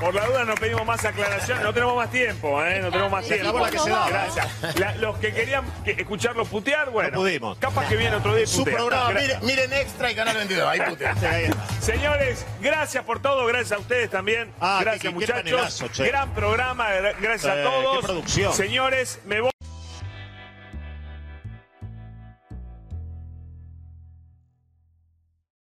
[0.00, 2.78] Por la duda no pedimos más aclaración, no tenemos más tiempo, ¿eh?
[2.80, 3.48] No tenemos más tiempo.
[3.48, 4.08] acabó la que se daba.
[4.08, 4.46] Gracias.
[4.78, 7.58] La- los que querían que- escucharlo putear, bueno, No pudimos.
[7.58, 8.76] capaz que viene otro día y Su putea.
[8.76, 10.68] programa, miren, miren extra y Canal 22.
[10.68, 11.14] Ahí putea.
[11.80, 14.52] Señores, gracias por todo, gracias a ustedes también.
[14.60, 15.42] Ah, gracias qué- qué muchachos.
[15.80, 16.04] panelazo.
[16.04, 17.96] Gran programa, gra- gracias Eh, a todos.
[18.00, 18.52] qué producción.
[18.52, 19.50] Señores, me voy.